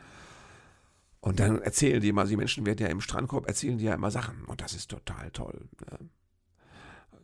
Und 1.19 1.39
dann 1.39 1.61
erzählen 1.61 2.01
die 2.01 2.09
immer, 2.09 2.25
die 2.25 2.37
Menschen 2.37 2.65
werden 2.65 2.79
ja 2.79 2.87
im 2.87 3.01
Strandkorb, 3.01 3.47
erzählen 3.47 3.77
die 3.77 3.85
ja 3.85 3.93
immer 3.93 4.11
Sachen. 4.11 4.45
Und 4.45 4.61
das 4.61 4.73
ist 4.73 4.89
total 4.89 5.31
toll. 5.31 5.69
Ne? 5.81 6.09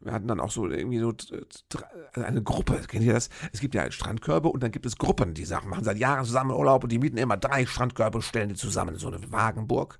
Wir 0.03 0.13
hatten 0.13 0.27
dann 0.27 0.39
auch 0.39 0.51
so 0.51 0.67
irgendwie 0.67 0.99
so 0.99 1.09
also 1.09 2.27
eine 2.27 2.41
Gruppe, 2.41 2.81
kennt 2.87 3.03
ihr 3.03 3.13
das? 3.13 3.29
Es 3.51 3.59
gibt 3.59 3.75
ja 3.75 3.89
Strandkörbe 3.91 4.49
und 4.49 4.63
dann 4.63 4.71
gibt 4.71 4.85
es 4.85 4.97
Gruppen, 4.97 5.33
die 5.33 5.45
Sachen 5.45 5.69
machen 5.69 5.83
seit 5.83 5.97
Jahren 5.97 6.25
zusammen 6.25 6.51
Urlaub 6.51 6.83
und 6.83 6.91
die 6.91 6.99
mieten 6.99 7.17
immer 7.17 7.37
drei 7.37 7.65
Strandkörbe, 7.65 8.21
stellen 8.21 8.49
die 8.49 8.55
zusammen, 8.55 8.95
so 8.97 9.07
eine 9.07 9.31
Wagenburg. 9.31 9.99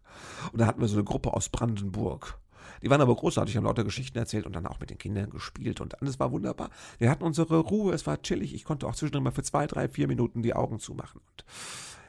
Und 0.52 0.60
da 0.60 0.66
hatten 0.66 0.82
wir 0.82 0.88
so 0.88 0.96
eine 0.96 1.04
Gruppe 1.04 1.34
aus 1.34 1.50
Brandenburg. 1.50 2.40
Die 2.82 2.90
waren 2.90 3.02
aber 3.02 3.16
großartig, 3.16 3.56
haben 3.58 3.66
lauter 3.66 3.84
Geschichten 3.84 4.18
erzählt 4.18 4.46
und 4.46 4.56
dann 4.56 4.66
auch 4.66 4.80
mit 4.80 4.90
den 4.90 4.98
Kindern 4.98 5.30
gespielt 5.30 5.82
und 5.82 6.02
alles 6.02 6.20
war 6.20 6.32
wunderbar. 6.32 6.70
Wir 6.98 7.10
hatten 7.10 7.24
unsere 7.24 7.60
Ruhe, 7.60 7.94
es 7.94 8.08
war 8.08 8.22
chillig. 8.22 8.54
Ich 8.56 8.64
konnte 8.64 8.88
auch 8.88 8.96
zwischendrin 8.96 9.24
mal 9.24 9.32
für 9.32 9.44
zwei, 9.44 9.68
drei, 9.68 9.88
vier 9.88 10.08
Minuten 10.08 10.42
die 10.42 10.56
Augen 10.56 10.80
zumachen 10.80 11.22
und 11.30 11.46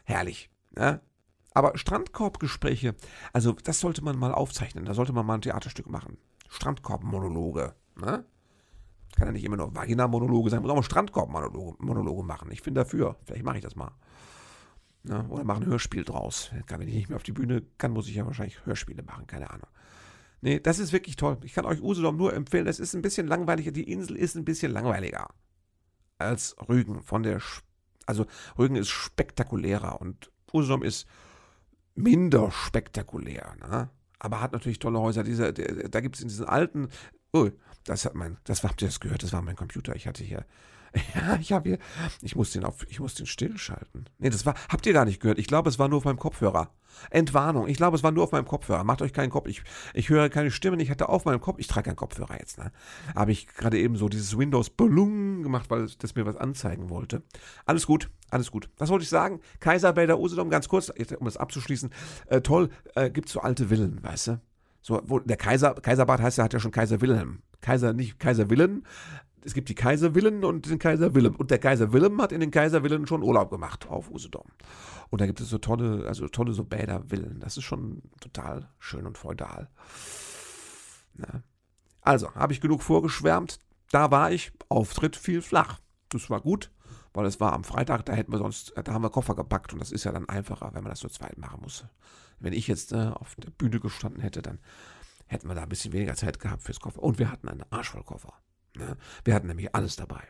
herrlich. 0.04 0.50
Ne? 0.74 1.00
Aber 1.54 1.76
Strandkorbgespräche, 1.76 2.94
also 3.32 3.52
das 3.52 3.80
sollte 3.80 4.02
man 4.02 4.18
mal 4.18 4.32
aufzeichnen. 4.32 4.86
Da 4.86 4.94
sollte 4.94 5.12
man 5.12 5.26
mal 5.26 5.34
ein 5.34 5.42
Theaterstück 5.42 5.88
machen. 5.88 6.16
Strandkorbmonologe. 6.48 7.74
Ne? 8.02 8.24
Kann 9.16 9.28
ja 9.28 9.32
nicht 9.32 9.44
immer 9.44 9.56
nur 9.56 9.74
Vagina-Monologe 9.74 10.50
sein, 10.50 10.62
muss 10.62 10.70
auch 10.70 10.76
mal 10.76 10.82
Strandkorb-Monologe 10.82 12.22
machen. 12.24 12.50
Ich 12.50 12.62
bin 12.62 12.74
dafür. 12.74 13.16
Vielleicht 13.24 13.44
mache 13.44 13.58
ich 13.58 13.62
das 13.62 13.76
mal. 13.76 13.92
Ne? 15.04 15.24
Oder 15.28 15.44
mache 15.44 15.62
ein 15.62 15.66
Hörspiel 15.66 16.04
draus. 16.04 16.50
Wenn 16.68 16.88
ich 16.88 16.94
nicht 16.94 17.08
mehr 17.08 17.16
auf 17.16 17.22
die 17.22 17.32
Bühne 17.32 17.62
kann, 17.78 17.92
muss 17.92 18.08
ich 18.08 18.14
ja 18.14 18.26
wahrscheinlich 18.26 18.64
Hörspiele 18.66 19.02
machen, 19.02 19.26
keine 19.26 19.50
Ahnung. 19.50 19.68
Nee, 20.40 20.58
das 20.58 20.80
ist 20.80 20.92
wirklich 20.92 21.16
toll. 21.16 21.38
Ich 21.44 21.52
kann 21.54 21.64
euch 21.64 21.80
Usedom 21.80 22.16
nur 22.16 22.34
empfehlen. 22.34 22.66
Es 22.66 22.80
ist 22.80 22.94
ein 22.94 23.02
bisschen 23.02 23.28
langweiliger. 23.28 23.70
Die 23.70 23.90
Insel 23.90 24.16
ist 24.16 24.34
ein 24.34 24.44
bisschen 24.44 24.72
langweiliger 24.72 25.28
als 26.18 26.56
Rügen. 26.68 27.02
Von 27.02 27.22
der, 27.22 27.40
also 28.06 28.26
Rügen 28.58 28.74
ist 28.74 28.88
spektakulärer 28.88 30.00
und 30.00 30.32
Usedom 30.52 30.82
ist 30.82 31.06
minder 31.94 32.50
spektakulär. 32.50 33.54
Ne? 33.60 33.90
Aber 34.18 34.40
hat 34.40 34.52
natürlich 34.52 34.78
tolle 34.78 35.00
Häuser. 35.00 35.22
Diese, 35.22 35.52
da 35.52 36.00
gibt 36.00 36.16
es 36.16 36.22
in 36.22 36.28
diesen 36.28 36.46
alten, 36.46 36.88
oh, 37.32 37.50
das 37.84 38.04
hat 38.04 38.14
mein, 38.14 38.38
das 38.44 38.62
habt 38.62 38.82
ihr 38.82 38.88
das 38.88 39.00
gehört, 39.00 39.22
das 39.22 39.32
war 39.32 39.42
mein 39.42 39.56
Computer. 39.56 39.94
Ich 39.96 40.06
hatte 40.06 40.24
hier, 40.24 40.44
ja, 41.14 41.38
ich 41.40 41.52
habe 41.52 41.70
hier, 41.70 41.78
ich 42.20 42.36
muss 42.36 42.52
den 42.52 42.64
auf, 42.64 42.86
ich 42.88 43.00
muss 43.00 43.14
den 43.14 43.26
stillschalten. 43.26 44.08
Nee, 44.18 44.30
das 44.30 44.44
war, 44.44 44.54
habt 44.68 44.86
ihr 44.86 44.92
gar 44.92 45.04
nicht 45.04 45.20
gehört. 45.20 45.38
Ich 45.38 45.46
glaube, 45.46 45.68
es 45.68 45.78
war 45.78 45.88
nur 45.88 45.98
auf 45.98 46.04
meinem 46.04 46.18
Kopfhörer. 46.18 46.70
Entwarnung. 47.10 47.68
Ich 47.68 47.78
glaube, 47.78 47.96
es 47.96 48.02
war 48.02 48.10
nur 48.10 48.24
auf 48.24 48.32
meinem 48.32 48.46
Kopfhörer. 48.46 48.84
Macht 48.84 49.00
euch 49.00 49.14
keinen 49.14 49.30
Kopf. 49.30 49.48
Ich, 49.48 49.62
ich 49.94 50.10
höre 50.10 50.28
keine 50.28 50.50
Stimmen. 50.50 50.78
Ich 50.78 50.90
hatte 50.90 51.08
auf 51.08 51.24
meinem 51.24 51.40
Kopf, 51.40 51.58
ich 51.58 51.66
trage 51.66 51.86
keinen 51.86 51.96
Kopfhörer 51.96 52.38
jetzt, 52.38 52.58
ne? 52.58 52.70
Habe 53.14 53.32
ich 53.32 53.46
gerade 53.46 53.78
eben 53.78 53.96
so 53.96 54.10
dieses 54.10 54.36
Windows 54.36 54.68
Ballon 54.68 55.42
gemacht, 55.42 55.70
weil 55.70 55.88
das 55.98 56.14
mir 56.14 56.26
was 56.26 56.36
anzeigen 56.36 56.90
wollte. 56.90 57.22
Alles 57.64 57.86
gut, 57.86 58.10
alles 58.30 58.50
gut. 58.50 58.68
Was 58.76 58.90
wollte 58.90 59.04
ich 59.04 59.08
sagen? 59.08 59.40
Kaiserbäder 59.60 60.18
Usedom, 60.18 60.50
ganz 60.50 60.68
kurz, 60.68 60.90
um 60.90 61.24
das 61.24 61.38
abzuschließen. 61.38 61.90
Äh, 62.26 62.42
toll, 62.42 62.68
äh, 62.94 63.10
gibt's 63.10 63.32
so 63.32 63.40
alte 63.40 63.68
Villen, 63.70 64.02
weißt 64.02 64.26
du? 64.28 64.40
So, 64.82 65.00
wo, 65.04 65.20
der 65.20 65.36
Kaiser, 65.36 65.74
Kaiserbad 65.74 66.20
heißt 66.20 66.38
ja, 66.38 66.44
hat 66.44 66.52
ja 66.52 66.60
schon 66.60 66.72
Kaiser 66.72 67.00
Wilhelm. 67.00 67.42
Kaiser, 67.62 67.94
nicht 67.94 68.18
Kaiser 68.18 68.50
Wilhelm. 68.50 68.84
Es 69.44 69.54
gibt 69.54 69.68
die 69.70 69.74
Kaiservillen 69.74 70.44
und 70.44 70.68
den 70.68 70.78
Kaiser 70.78 71.14
Wilhelm. 71.14 71.34
Und 71.36 71.50
der 71.50 71.58
Kaiser 71.58 71.92
Wilhelm 71.92 72.20
hat 72.20 72.30
in 72.30 72.40
den 72.40 72.50
Kaiservillen 72.50 73.06
schon 73.06 73.22
Urlaub 73.22 73.50
gemacht 73.50 73.88
auf 73.88 74.10
Usedom. 74.10 74.46
Und 75.10 75.20
da 75.20 75.26
gibt 75.26 75.40
es 75.40 75.48
so 75.48 75.58
tolle, 75.58 76.06
also 76.06 76.28
tolle 76.28 76.52
so 76.52 76.64
Bädervillen. 76.64 77.40
Das 77.40 77.56
ist 77.56 77.64
schon 77.64 78.02
total 78.20 78.68
schön 78.78 79.06
und 79.06 79.18
feudal. 79.18 79.68
Ja. 81.18 81.42
Also, 82.02 82.34
habe 82.34 82.52
ich 82.52 82.60
genug 82.60 82.82
vorgeschwärmt. 82.82 83.58
Da 83.90 84.10
war 84.10 84.30
ich. 84.30 84.52
Auftritt 84.68 85.16
fiel 85.16 85.42
flach. 85.42 85.80
Das 86.10 86.30
war 86.30 86.40
gut. 86.40 86.70
weil 87.14 87.26
es 87.26 87.40
war 87.40 87.52
am 87.52 87.64
Freitag, 87.64 88.06
da 88.06 88.14
hätten 88.14 88.32
wir 88.32 88.38
sonst, 88.38 88.72
da 88.82 88.92
haben 88.92 89.02
wir 89.02 89.10
Koffer 89.10 89.34
gepackt 89.34 89.72
und 89.72 89.80
das 89.80 89.92
ist 89.92 90.04
ja 90.04 90.12
dann 90.12 90.28
einfacher, 90.28 90.70
wenn 90.72 90.82
man 90.82 90.90
das 90.90 91.02
nur 91.02 91.12
zweit 91.12 91.38
machen 91.38 91.60
muss. 91.62 91.84
Wenn 92.40 92.52
ich 92.52 92.68
jetzt 92.68 92.92
äh, 92.92 93.10
auf 93.14 93.34
der 93.36 93.50
Bühne 93.50 93.80
gestanden 93.80 94.22
hätte, 94.22 94.42
dann 94.42 94.58
hätten 95.32 95.48
wir 95.48 95.54
da 95.54 95.62
ein 95.62 95.68
bisschen 95.68 95.92
weniger 95.92 96.14
Zeit 96.14 96.38
gehabt 96.38 96.62
fürs 96.62 96.80
Koffer. 96.80 97.02
Und 97.02 97.18
wir 97.18 97.30
hatten 97.30 97.48
einen 97.48 97.64
Arschvollkoffer. 97.70 98.34
Ne? 98.76 98.96
Wir 99.24 99.34
hatten 99.34 99.48
nämlich 99.48 99.74
alles 99.74 99.96
dabei. 99.96 100.22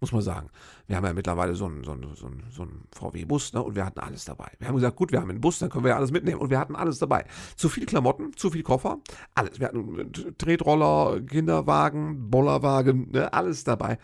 Muss 0.00 0.12
man 0.12 0.22
sagen. 0.22 0.48
Wir 0.86 0.96
haben 0.96 1.04
ja 1.04 1.12
mittlerweile 1.12 1.56
so 1.56 1.66
einen, 1.66 1.82
so 1.82 1.92
einen, 1.92 2.14
so 2.14 2.26
einen, 2.26 2.44
so 2.50 2.62
einen 2.62 2.84
VW-Bus 2.94 3.52
ne? 3.52 3.62
und 3.62 3.74
wir 3.74 3.84
hatten 3.84 3.98
alles 3.98 4.24
dabei. 4.24 4.52
Wir 4.58 4.68
haben 4.68 4.76
gesagt, 4.76 4.96
gut, 4.96 5.10
wir 5.10 5.20
haben 5.20 5.30
einen 5.30 5.40
Bus, 5.40 5.58
dann 5.58 5.70
können 5.70 5.84
wir 5.84 5.90
ja 5.90 5.96
alles 5.96 6.12
mitnehmen 6.12 6.40
und 6.40 6.50
wir 6.50 6.58
hatten 6.58 6.76
alles 6.76 6.98
dabei. 6.98 7.24
Zu 7.56 7.68
viel 7.68 7.84
Klamotten, 7.84 8.36
zu 8.36 8.50
viel 8.50 8.62
Koffer, 8.62 8.98
alles. 9.34 9.58
Wir 9.58 9.66
hatten 9.66 10.12
Tretroller, 10.38 11.20
Kinderwagen, 11.22 12.30
Bollerwagen, 12.30 13.10
ne? 13.10 13.32
alles 13.32 13.64
dabei. 13.64 13.98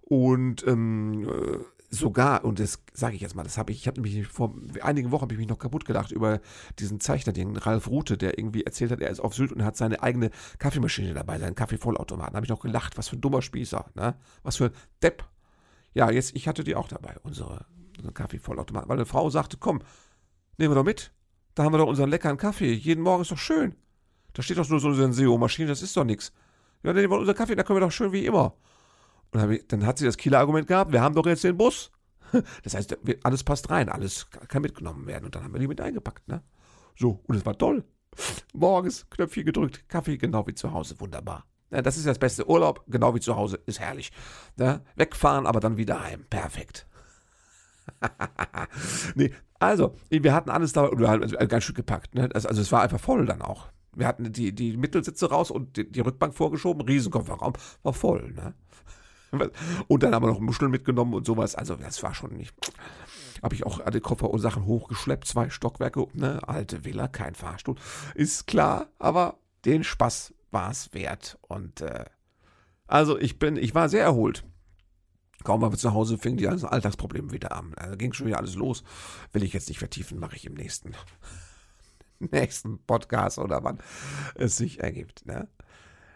Und 0.00 0.66
ähm, 0.66 1.28
äh, 1.28 1.58
sogar, 1.98 2.44
und 2.44 2.60
das 2.60 2.82
sage 2.92 3.16
ich 3.16 3.22
jetzt 3.22 3.34
mal, 3.34 3.42
das 3.42 3.58
habe 3.58 3.72
ich, 3.72 3.78
ich 3.78 3.86
habe 3.86 4.00
nämlich 4.00 4.26
vor 4.26 4.54
einigen 4.82 5.10
Wochen 5.10 5.28
ich 5.30 5.38
mich 5.38 5.48
noch 5.48 5.58
kaputt 5.58 5.84
gedacht 5.84 6.12
über 6.12 6.40
diesen 6.78 7.00
Zeichner, 7.00 7.32
den 7.32 7.56
Ralf 7.56 7.88
Rute, 7.88 8.16
der 8.16 8.38
irgendwie 8.38 8.64
erzählt 8.64 8.90
hat, 8.90 9.00
er 9.00 9.10
ist 9.10 9.20
auf 9.20 9.34
Sylt 9.34 9.52
und 9.52 9.64
hat 9.64 9.76
seine 9.76 10.02
eigene 10.02 10.30
Kaffeemaschine 10.58 11.14
dabei, 11.14 11.38
seinen 11.38 11.54
Kaffeevollautomaten. 11.54 12.32
Da 12.32 12.36
habe 12.36 12.46
ich 12.46 12.50
noch 12.50 12.60
gelacht, 12.60 12.96
was 12.98 13.08
für 13.08 13.16
ein 13.16 13.20
dummer 13.20 13.42
Spießer, 13.42 13.86
ne? 13.94 14.16
Was 14.42 14.56
für 14.56 14.66
ein 14.66 14.72
Depp. 15.02 15.24
Ja, 15.94 16.10
jetzt, 16.10 16.34
ich 16.36 16.48
hatte 16.48 16.64
die 16.64 16.74
auch 16.74 16.88
dabei, 16.88 17.16
unsere, 17.22 17.66
unsere 17.96 18.12
Kaffeevollautomaten, 18.12 18.88
weil 18.88 18.98
eine 18.98 19.06
Frau 19.06 19.30
sagte, 19.30 19.56
komm, 19.58 19.80
nehmen 20.58 20.72
wir 20.72 20.76
doch 20.76 20.84
mit. 20.84 21.12
Da 21.54 21.64
haben 21.64 21.72
wir 21.72 21.78
doch 21.78 21.86
unseren 21.86 22.10
leckeren 22.10 22.36
Kaffee. 22.36 22.72
Jeden 22.72 23.02
Morgen 23.02 23.22
ist 23.22 23.30
doch 23.30 23.38
schön. 23.38 23.76
Da 24.32 24.42
steht 24.42 24.58
doch 24.58 24.68
nur 24.68 24.80
so 24.80 24.88
eine 24.88 24.96
Senseo-Maschine, 24.96 25.68
das 25.68 25.82
ist 25.82 25.96
doch 25.96 26.04
nichts. 26.04 26.32
Ja, 26.82 26.92
nehmen 26.92 27.10
wir 27.10 27.18
unseren 27.18 27.36
Kaffee, 27.36 27.54
da 27.54 27.62
können 27.62 27.78
wir 27.78 27.86
doch 27.86 27.92
schön 27.92 28.12
wie 28.12 28.26
immer. 28.26 28.54
Und 29.34 29.72
dann 29.72 29.86
hat 29.86 29.98
sie 29.98 30.04
das 30.04 30.16
Killer-Argument 30.16 30.66
gehabt, 30.66 30.92
wir 30.92 31.02
haben 31.02 31.14
doch 31.14 31.26
jetzt 31.26 31.44
den 31.44 31.56
Bus. 31.56 31.90
Das 32.64 32.74
heißt, 32.74 32.96
alles 33.22 33.44
passt 33.44 33.70
rein, 33.70 33.88
alles 33.88 34.28
kann 34.48 34.62
mitgenommen 34.62 35.06
werden. 35.06 35.26
Und 35.26 35.36
dann 35.36 35.44
haben 35.44 35.52
wir 35.52 35.60
die 35.60 35.68
mit 35.68 35.80
eingepackt. 35.80 36.26
Ne? 36.26 36.42
So, 36.96 37.22
und 37.28 37.36
es 37.36 37.46
war 37.46 37.56
toll. 37.56 37.84
Morgens 38.52 39.08
Knöpfchen 39.10 39.44
gedrückt, 39.44 39.88
Kaffee 39.88 40.16
genau 40.16 40.44
wie 40.46 40.54
zu 40.54 40.72
Hause, 40.72 40.98
wunderbar. 40.98 41.44
Ja, 41.70 41.82
das 41.82 41.96
ist 41.96 42.06
das 42.06 42.18
beste 42.18 42.48
Urlaub, 42.48 42.84
genau 42.88 43.14
wie 43.14 43.20
zu 43.20 43.36
Hause, 43.36 43.60
ist 43.66 43.80
herrlich. 43.80 44.12
Ne? 44.56 44.82
Wegfahren, 44.96 45.46
aber 45.46 45.60
dann 45.60 45.76
wieder 45.76 46.02
heim, 46.02 46.24
perfekt. 46.28 46.86
nee, 49.14 49.32
also, 49.58 49.96
wir 50.10 50.34
hatten 50.34 50.50
alles 50.50 50.72
da 50.72 50.90
wir 50.96 51.08
haben 51.08 51.22
ein 51.22 51.48
ganz 51.48 51.64
Stück 51.64 51.76
gepackt. 51.76 52.14
Ne? 52.14 52.28
Also, 52.34 52.48
also, 52.48 52.60
es 52.60 52.72
war 52.72 52.82
einfach 52.82 53.00
voll 53.00 53.26
dann 53.26 53.42
auch. 53.42 53.68
Wir 53.96 54.06
hatten 54.06 54.32
die, 54.32 54.54
die 54.54 54.76
Mittelsitze 54.76 55.30
raus 55.30 55.50
und 55.50 55.76
die, 55.76 55.90
die 55.90 56.00
Rückbank 56.00 56.34
vorgeschoben, 56.34 56.82
Riesenkofferraum, 56.82 57.52
war 57.82 57.92
voll. 57.92 58.32
Ne? 58.32 58.54
Und 59.88 60.02
dann 60.02 60.14
haben 60.14 60.24
wir 60.24 60.32
noch 60.32 60.40
Muscheln 60.40 60.70
mitgenommen 60.70 61.14
und 61.14 61.26
sowas. 61.26 61.54
Also 61.54 61.76
das 61.76 62.02
war 62.02 62.14
schon 62.14 62.36
nicht. 62.36 62.54
Habe 63.42 63.54
ich 63.54 63.66
auch 63.66 63.80
alle 63.80 64.00
Koffer 64.00 64.30
und 64.30 64.40
Sachen 64.40 64.64
hochgeschleppt, 64.64 65.26
zwei 65.26 65.50
Stockwerke, 65.50 66.06
ne, 66.14 66.40
alte 66.46 66.84
Villa, 66.84 67.08
kein 67.08 67.34
Fahrstuhl. 67.34 67.76
Ist 68.14 68.46
klar, 68.46 68.88
aber 68.98 69.38
den 69.64 69.84
Spaß 69.84 70.34
war 70.50 70.70
es 70.70 70.94
wert. 70.94 71.38
Und 71.42 71.80
äh, 71.82 72.04
also 72.86 73.18
ich 73.18 73.38
bin, 73.38 73.56
ich 73.56 73.74
war 73.74 73.88
sehr 73.88 74.04
erholt. 74.04 74.44
Kaum 75.42 75.60
waren 75.60 75.72
wir 75.72 75.78
zu 75.78 75.92
Hause, 75.92 76.16
fing 76.16 76.38
die 76.38 76.44
ganzen 76.44 76.66
Alltagsprobleme 76.66 77.32
wieder 77.32 77.52
an. 77.52 77.74
Also 77.74 77.96
ging 77.98 78.14
schon 78.14 78.26
wieder 78.26 78.38
alles 78.38 78.54
los. 78.54 78.82
Will 79.32 79.42
ich 79.42 79.52
jetzt 79.52 79.68
nicht 79.68 79.78
vertiefen, 79.78 80.18
mache 80.18 80.36
ich 80.36 80.46
im 80.46 80.54
nächsten, 80.54 80.94
nächsten 82.18 82.78
Podcast 82.78 83.38
oder 83.38 83.62
wann 83.62 83.78
es 84.36 84.56
sich 84.56 84.80
ergibt. 84.80 85.26
Ne? 85.26 85.48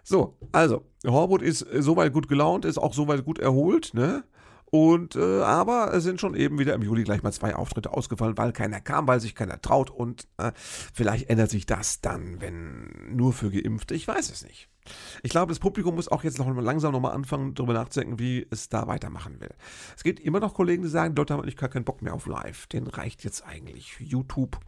So, 0.09 0.38
also, 0.53 0.87
Horwood 1.07 1.42
ist 1.42 1.61
äh, 1.62 1.83
soweit 1.83 2.14
gut 2.14 2.29
gelaunt, 2.29 2.64
ist 2.64 2.79
auch 2.79 2.94
soweit 2.94 3.27
gut 3.27 3.38
erholt, 3.38 3.92
ne? 3.92 4.25
Und 4.71 5.16
äh, 5.16 5.42
aber 5.42 5.92
es 5.92 6.03
sind 6.05 6.18
schon 6.18 6.35
eben 6.35 6.59
wieder 6.59 6.73
im 6.73 6.81
Juli 6.81 7.03
gleich 7.03 7.23
mal 7.23 7.33
zwei 7.33 7.55
Auftritte 7.55 7.92
ausgefallen, 7.92 8.38
weil 8.38 8.53
keiner 8.53 8.81
kam, 8.81 9.07
weil 9.07 9.21
sich 9.21 9.35
keiner 9.35 9.61
traut 9.61 9.90
und 9.90 10.27
äh, 10.38 10.53
vielleicht 10.57 11.29
ändert 11.29 11.51
sich 11.51 11.66
das 11.66 12.01
dann, 12.01 12.40
wenn 12.40 13.14
nur 13.14 13.35
für 13.35 13.51
Geimpfte. 13.51 13.94
Ich 13.94 14.09
weiß 14.09 14.31
es 14.31 14.44
nicht. 14.44 14.71
Ich 15.23 15.31
glaube, 15.31 15.51
das 15.51 15.59
Publikum 15.59 15.94
muss 15.94 16.09
auch 16.09 16.25
jetzt 16.25 16.38
noch 16.38 16.49
langsam 16.57 16.92
nochmal 16.92 17.12
anfangen, 17.12 17.53
darüber 17.55 17.75
nachzudenken, 17.75 18.18
wie 18.18 18.47
es 18.51 18.71
da 18.71 18.87
weitermachen 18.87 19.40
will. 19.40 19.55
Es 19.94 20.05
gibt 20.05 20.21
immer 20.21 20.40
noch 20.40 20.55
Kollegen, 20.55 20.83
die 20.83 20.88
sagen, 20.88 21.14
die 21.14 21.21
Leute 21.21 21.35
haben 21.35 21.42
eigentlich 21.42 21.57
gar 21.57 21.68
keinen 21.68 21.85
Bock 21.85 22.01
mehr 22.01 22.14
auf 22.14 22.27
Live. 22.27 22.66
Den 22.66 22.87
reicht 22.87 23.25
jetzt 23.25 23.47
eigentlich 23.47 23.97
YouTube 24.01 24.59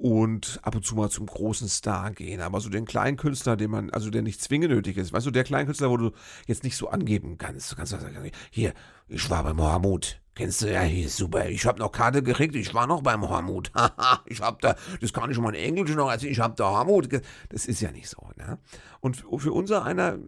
und 0.00 0.60
ab 0.62 0.76
und 0.76 0.84
zu 0.84 0.94
mal 0.94 1.10
zum 1.10 1.26
großen 1.26 1.68
Star 1.68 2.12
gehen. 2.12 2.40
Aber 2.40 2.60
so 2.60 2.68
den 2.68 2.84
kleinen 2.84 3.16
Künstler, 3.16 3.56
den 3.56 3.70
man, 3.70 3.90
also 3.90 4.10
der 4.10 4.22
nicht 4.22 4.40
zwingend 4.40 4.70
nötig 4.70 4.96
ist, 4.96 5.12
weißt 5.12 5.26
du, 5.26 5.30
der 5.30 5.44
kleine 5.44 5.66
Künstler, 5.66 5.90
wo 5.90 5.96
du 5.96 6.12
jetzt 6.46 6.62
nicht 6.62 6.76
so 6.76 6.88
angeben 6.88 7.36
kannst. 7.36 7.72
Du 7.72 7.76
kannst 7.76 7.90
sagen, 7.90 8.30
hier, 8.50 8.74
ich 9.08 9.28
war 9.28 9.42
beim 9.42 9.56
Mohamud. 9.56 10.20
Kennst 10.34 10.62
du 10.62 10.72
ja, 10.72 10.82
hier 10.82 11.08
super. 11.08 11.48
Ich 11.48 11.66
hab 11.66 11.80
noch 11.80 11.90
Karte 11.90 12.22
gekriegt, 12.22 12.54
ich 12.54 12.72
war 12.72 12.86
noch 12.86 13.02
beim 13.02 13.20
Mohamud. 13.20 13.72
ich 14.26 14.40
hab 14.40 14.60
da, 14.60 14.76
das 15.00 15.12
kann 15.12 15.30
ich 15.30 15.38
mal 15.38 15.54
in 15.54 15.76
Englisch 15.76 15.96
noch 15.96 16.10
erzählen, 16.10 16.32
ich 16.32 16.40
hab 16.40 16.54
da 16.54 16.70
Mohamud. 16.70 17.08
Das 17.48 17.66
ist 17.66 17.80
ja 17.80 17.90
nicht 17.90 18.08
so, 18.08 18.30
ne? 18.36 18.58
Und 19.00 19.16
für 19.16 19.52
unser 19.52 19.84
einer 19.84 20.18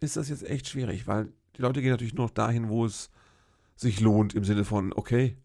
ist 0.00 0.16
das 0.16 0.28
jetzt 0.28 0.48
echt 0.48 0.68
schwierig, 0.68 1.08
weil 1.08 1.32
die 1.56 1.62
Leute 1.62 1.82
gehen 1.82 1.90
natürlich 1.90 2.14
nur 2.14 2.26
noch 2.26 2.34
dahin, 2.34 2.68
wo 2.68 2.84
es 2.84 3.10
sich 3.74 4.00
lohnt, 4.00 4.34
im 4.34 4.44
Sinne 4.44 4.64
von, 4.64 4.92
okay, 4.92 5.36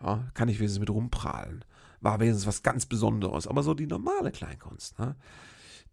ja, 0.00 0.24
kann 0.34 0.48
ich 0.48 0.60
wenigstens 0.60 0.78
mit 0.78 0.90
rumprahlen 0.90 1.64
war 2.00 2.20
wenigstens 2.20 2.46
was 2.46 2.62
ganz 2.62 2.86
Besonderes. 2.86 3.46
Aber 3.46 3.62
so 3.62 3.74
die 3.74 3.86
normale 3.86 4.30
Kleinkunst, 4.30 4.98
ne? 4.98 5.16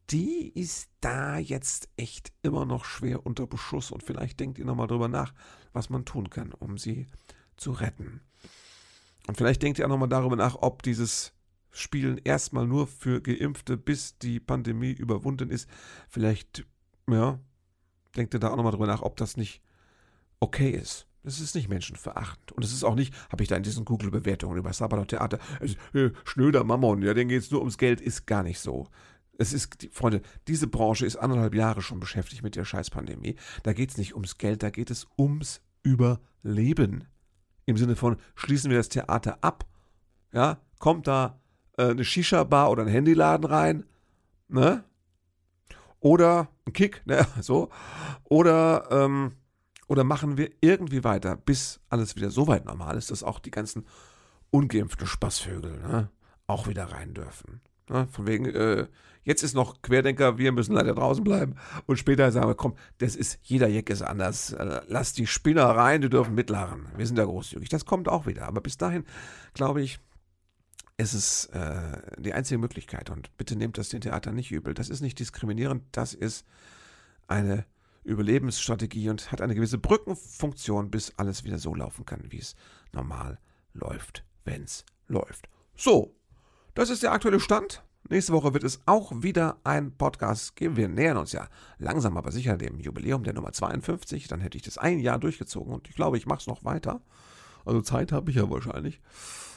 die 0.09 0.49
ist 0.49 0.89
da 1.01 1.37
jetzt 1.37 1.89
echt 1.97 2.31
immer 2.41 2.65
noch 2.65 2.85
schwer 2.85 3.25
unter 3.25 3.47
Beschuss. 3.47 3.91
Und 3.91 4.03
vielleicht 4.03 4.39
denkt 4.39 4.59
ihr 4.59 4.65
nochmal 4.65 4.87
drüber 4.87 5.07
nach, 5.07 5.33
was 5.73 5.89
man 5.89 6.05
tun 6.05 6.29
kann, 6.29 6.51
um 6.53 6.77
sie 6.77 7.07
zu 7.57 7.71
retten. 7.71 8.21
Und 9.27 9.37
vielleicht 9.37 9.63
denkt 9.63 9.79
ihr 9.79 9.85
auch 9.85 9.89
nochmal 9.89 10.09
darüber 10.09 10.35
nach, 10.35 10.55
ob 10.61 10.83
dieses 10.83 11.33
Spielen 11.71 12.19
erstmal 12.23 12.67
nur 12.67 12.87
für 12.87 13.21
Geimpfte, 13.21 13.77
bis 13.77 14.17
die 14.17 14.39
Pandemie 14.39 14.91
überwunden 14.91 15.49
ist. 15.49 15.67
Vielleicht, 16.07 16.65
ja, 17.09 17.39
denkt 18.15 18.33
ihr 18.33 18.39
da 18.39 18.51
auch 18.51 18.55
nochmal 18.55 18.71
drüber 18.71 18.87
nach, 18.87 19.01
ob 19.01 19.17
das 19.17 19.35
nicht 19.35 19.61
okay 20.39 20.69
ist. 20.69 21.07
Es 21.25 21.39
ist 21.39 21.55
nicht 21.55 21.69
menschenverachtend. 21.69 22.51
Und 22.51 22.63
es 22.63 22.71
ist 22.71 22.83
auch 22.83 22.95
nicht, 22.95 23.13
habe 23.31 23.43
ich 23.43 23.49
da 23.49 23.55
in 23.55 23.63
diesen 23.63 23.85
Google-Bewertungen 23.85 24.57
über 24.57 24.71
Sabbath 24.73 25.09
Theater, 25.09 25.39
äh, 25.93 26.11
schnöder 26.23 26.63
Mammon, 26.63 27.01
ja, 27.01 27.13
denen 27.13 27.29
geht 27.29 27.41
es 27.41 27.51
nur 27.51 27.61
ums 27.61 27.77
Geld, 27.77 28.01
ist 28.01 28.25
gar 28.27 28.43
nicht 28.43 28.59
so. 28.59 28.87
Es 29.37 29.51
ist, 29.51 29.89
Freunde, 29.91 30.21
diese 30.47 30.67
Branche 30.67 31.05
ist 31.05 31.17
anderthalb 31.17 31.55
Jahre 31.55 31.81
schon 31.81 31.99
beschäftigt 31.99 32.43
mit 32.43 32.55
der 32.55 32.63
Scheißpandemie. 32.63 33.35
Da 33.63 33.73
geht 33.73 33.91
es 33.91 33.97
nicht 33.97 34.13
ums 34.13 34.37
Geld, 34.37 34.63
da 34.63 34.69
geht 34.69 34.91
es 34.91 35.07
ums 35.17 35.61
Überleben. 35.83 37.05
Im 37.65 37.77
Sinne 37.77 37.95
von, 37.95 38.17
schließen 38.35 38.69
wir 38.69 38.77
das 38.77 38.89
Theater 38.89 39.39
ab, 39.41 39.65
ja, 40.31 40.59
kommt 40.79 41.07
da 41.07 41.39
äh, 41.77 41.89
eine 41.89 42.05
Shisha-Bar 42.05 42.69
oder 42.69 42.83
ein 42.83 42.89
Handyladen 42.89 43.45
rein, 43.45 43.85
ne? 44.47 44.83
Oder 45.99 46.49
ein 46.67 46.73
Kick, 46.73 47.01
ne, 47.05 47.25
so. 47.41 47.69
Oder, 48.25 48.87
ähm, 48.91 49.33
oder 49.87 50.03
machen 50.03 50.37
wir 50.37 50.51
irgendwie 50.61 51.03
weiter, 51.03 51.35
bis 51.35 51.79
alles 51.89 52.15
wieder 52.15 52.31
so 52.31 52.47
weit 52.47 52.65
normal 52.65 52.97
ist, 52.97 53.11
dass 53.11 53.23
auch 53.23 53.39
die 53.39 53.51
ganzen 53.51 53.85
ungeimpften 54.51 55.07
Spaßvögel 55.07 55.79
ne, 55.79 56.09
auch 56.47 56.67
wieder 56.67 56.85
rein 56.91 57.13
dürfen? 57.13 57.61
Ne? 57.89 58.07
Von 58.11 58.25
wegen, 58.25 58.45
äh, 58.45 58.87
jetzt 59.23 59.43
ist 59.43 59.53
noch 59.53 59.81
Querdenker, 59.81 60.37
wir 60.37 60.51
müssen 60.51 60.73
leider 60.73 60.95
draußen 60.95 61.23
bleiben. 61.23 61.55
Und 61.85 61.97
später 61.97 62.31
sagen 62.31 62.47
wir, 62.47 62.55
komm, 62.55 62.75
das 62.97 63.15
ist, 63.15 63.39
jeder 63.43 63.67
Jeck 63.67 63.89
ist 63.89 64.01
anders. 64.01 64.53
Äh, 64.53 64.81
lass 64.87 65.13
die 65.13 65.27
Spinner 65.27 65.65
rein, 65.65 66.01
die 66.01 66.09
dürfen 66.09 66.35
mitlachen. 66.35 66.87
Wir 66.95 67.05
sind 67.05 67.17
ja 67.17 67.25
großzügig. 67.25 67.69
Das 67.69 67.85
kommt 67.85 68.09
auch 68.09 68.25
wieder. 68.25 68.45
Aber 68.47 68.61
bis 68.61 68.77
dahin, 68.77 69.05
glaube 69.53 69.81
ich, 69.81 69.99
ist 70.97 71.13
es 71.13 71.45
äh, 71.47 72.01
die 72.17 72.33
einzige 72.33 72.57
Möglichkeit. 72.57 73.09
Und 73.09 73.35
bitte 73.37 73.55
nehmt 73.55 73.77
das 73.77 73.89
den 73.89 74.01
Theater 74.01 74.31
nicht 74.31 74.51
übel. 74.51 74.73
Das 74.73 74.89
ist 74.89 75.01
nicht 75.01 75.19
diskriminierend, 75.19 75.83
das 75.91 76.13
ist 76.13 76.45
eine 77.27 77.65
Überlebensstrategie 78.05 79.09
und 79.09 79.31
hat 79.31 79.41
eine 79.41 79.55
gewisse 79.55 79.77
Brückenfunktion, 79.77 80.91
bis 80.91 81.13
alles 81.17 81.43
wieder 81.43 81.57
so 81.57 81.73
laufen 81.73 82.05
kann, 82.05 82.23
wie 82.29 82.39
es 82.39 82.55
normal 82.93 83.39
läuft, 83.73 84.23
wenn 84.45 84.63
es 84.63 84.85
läuft. 85.07 85.49
So, 85.75 86.15
das 86.75 86.89
ist 86.89 87.03
der 87.03 87.11
aktuelle 87.11 87.39
Stand. 87.39 87.83
Nächste 88.07 88.33
Woche 88.33 88.53
wird 88.53 88.63
es 88.63 88.81
auch 88.85 89.11
wieder 89.23 89.57
ein 89.63 89.97
Podcast 89.97 90.55
geben. 90.55 90.77
Wir 90.77 90.87
nähern 90.87 91.17
uns 91.17 91.31
ja 91.31 91.47
langsam 91.79 92.17
aber 92.17 92.31
sicher 92.31 92.55
dem 92.55 92.79
Jubiläum 92.79 93.23
der 93.23 93.33
Nummer 93.33 93.51
52. 93.51 94.27
Dann 94.27 94.41
hätte 94.41 94.57
ich 94.57 94.63
das 94.63 94.77
ein 94.77 94.99
Jahr 94.99 95.17
durchgezogen 95.17 95.73
und 95.73 95.89
ich 95.89 95.95
glaube, 95.95 96.17
ich 96.17 96.27
mache 96.27 96.41
es 96.41 96.47
noch 96.47 96.63
weiter. 96.63 97.01
Also 97.65 97.81
Zeit 97.81 98.11
habe 98.11 98.29
ich 98.29 98.37
ja 98.37 98.47
wahrscheinlich. 98.47 99.01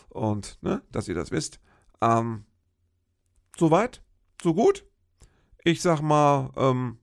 Und, 0.09 0.59
ne, 0.63 0.83
dass 0.91 1.09
ihr 1.09 1.15
das 1.15 1.31
wisst. 1.31 1.61
Ähm, 2.01 2.47
soweit, 3.59 4.03
so 4.43 4.55
gut. 4.55 4.87
Ich 5.63 5.83
sag 5.83 6.01
mal, 6.01 6.51
ähm, 6.57 6.99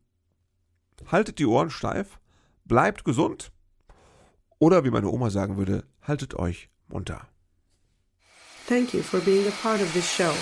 haltet 1.08 1.40
die 1.40 1.46
Ohren 1.46 1.70
steif, 1.70 2.20
bleibt 2.66 3.04
gesund 3.06 3.52
oder 4.60 4.84
wie 4.84 4.92
meine 4.92 5.10
Oma 5.10 5.30
sagen 5.30 5.58
würde, 5.58 5.84
haltet 6.02 6.36
euch 6.36 6.70
munter. 6.88 7.28
Thank 8.68 8.94
you 8.94 9.04
for 9.04 9.20
being 9.20 9.48
a 9.48 9.52
part 9.62 9.82
of 9.82 9.92
this 9.94 10.10
show. 10.10 10.34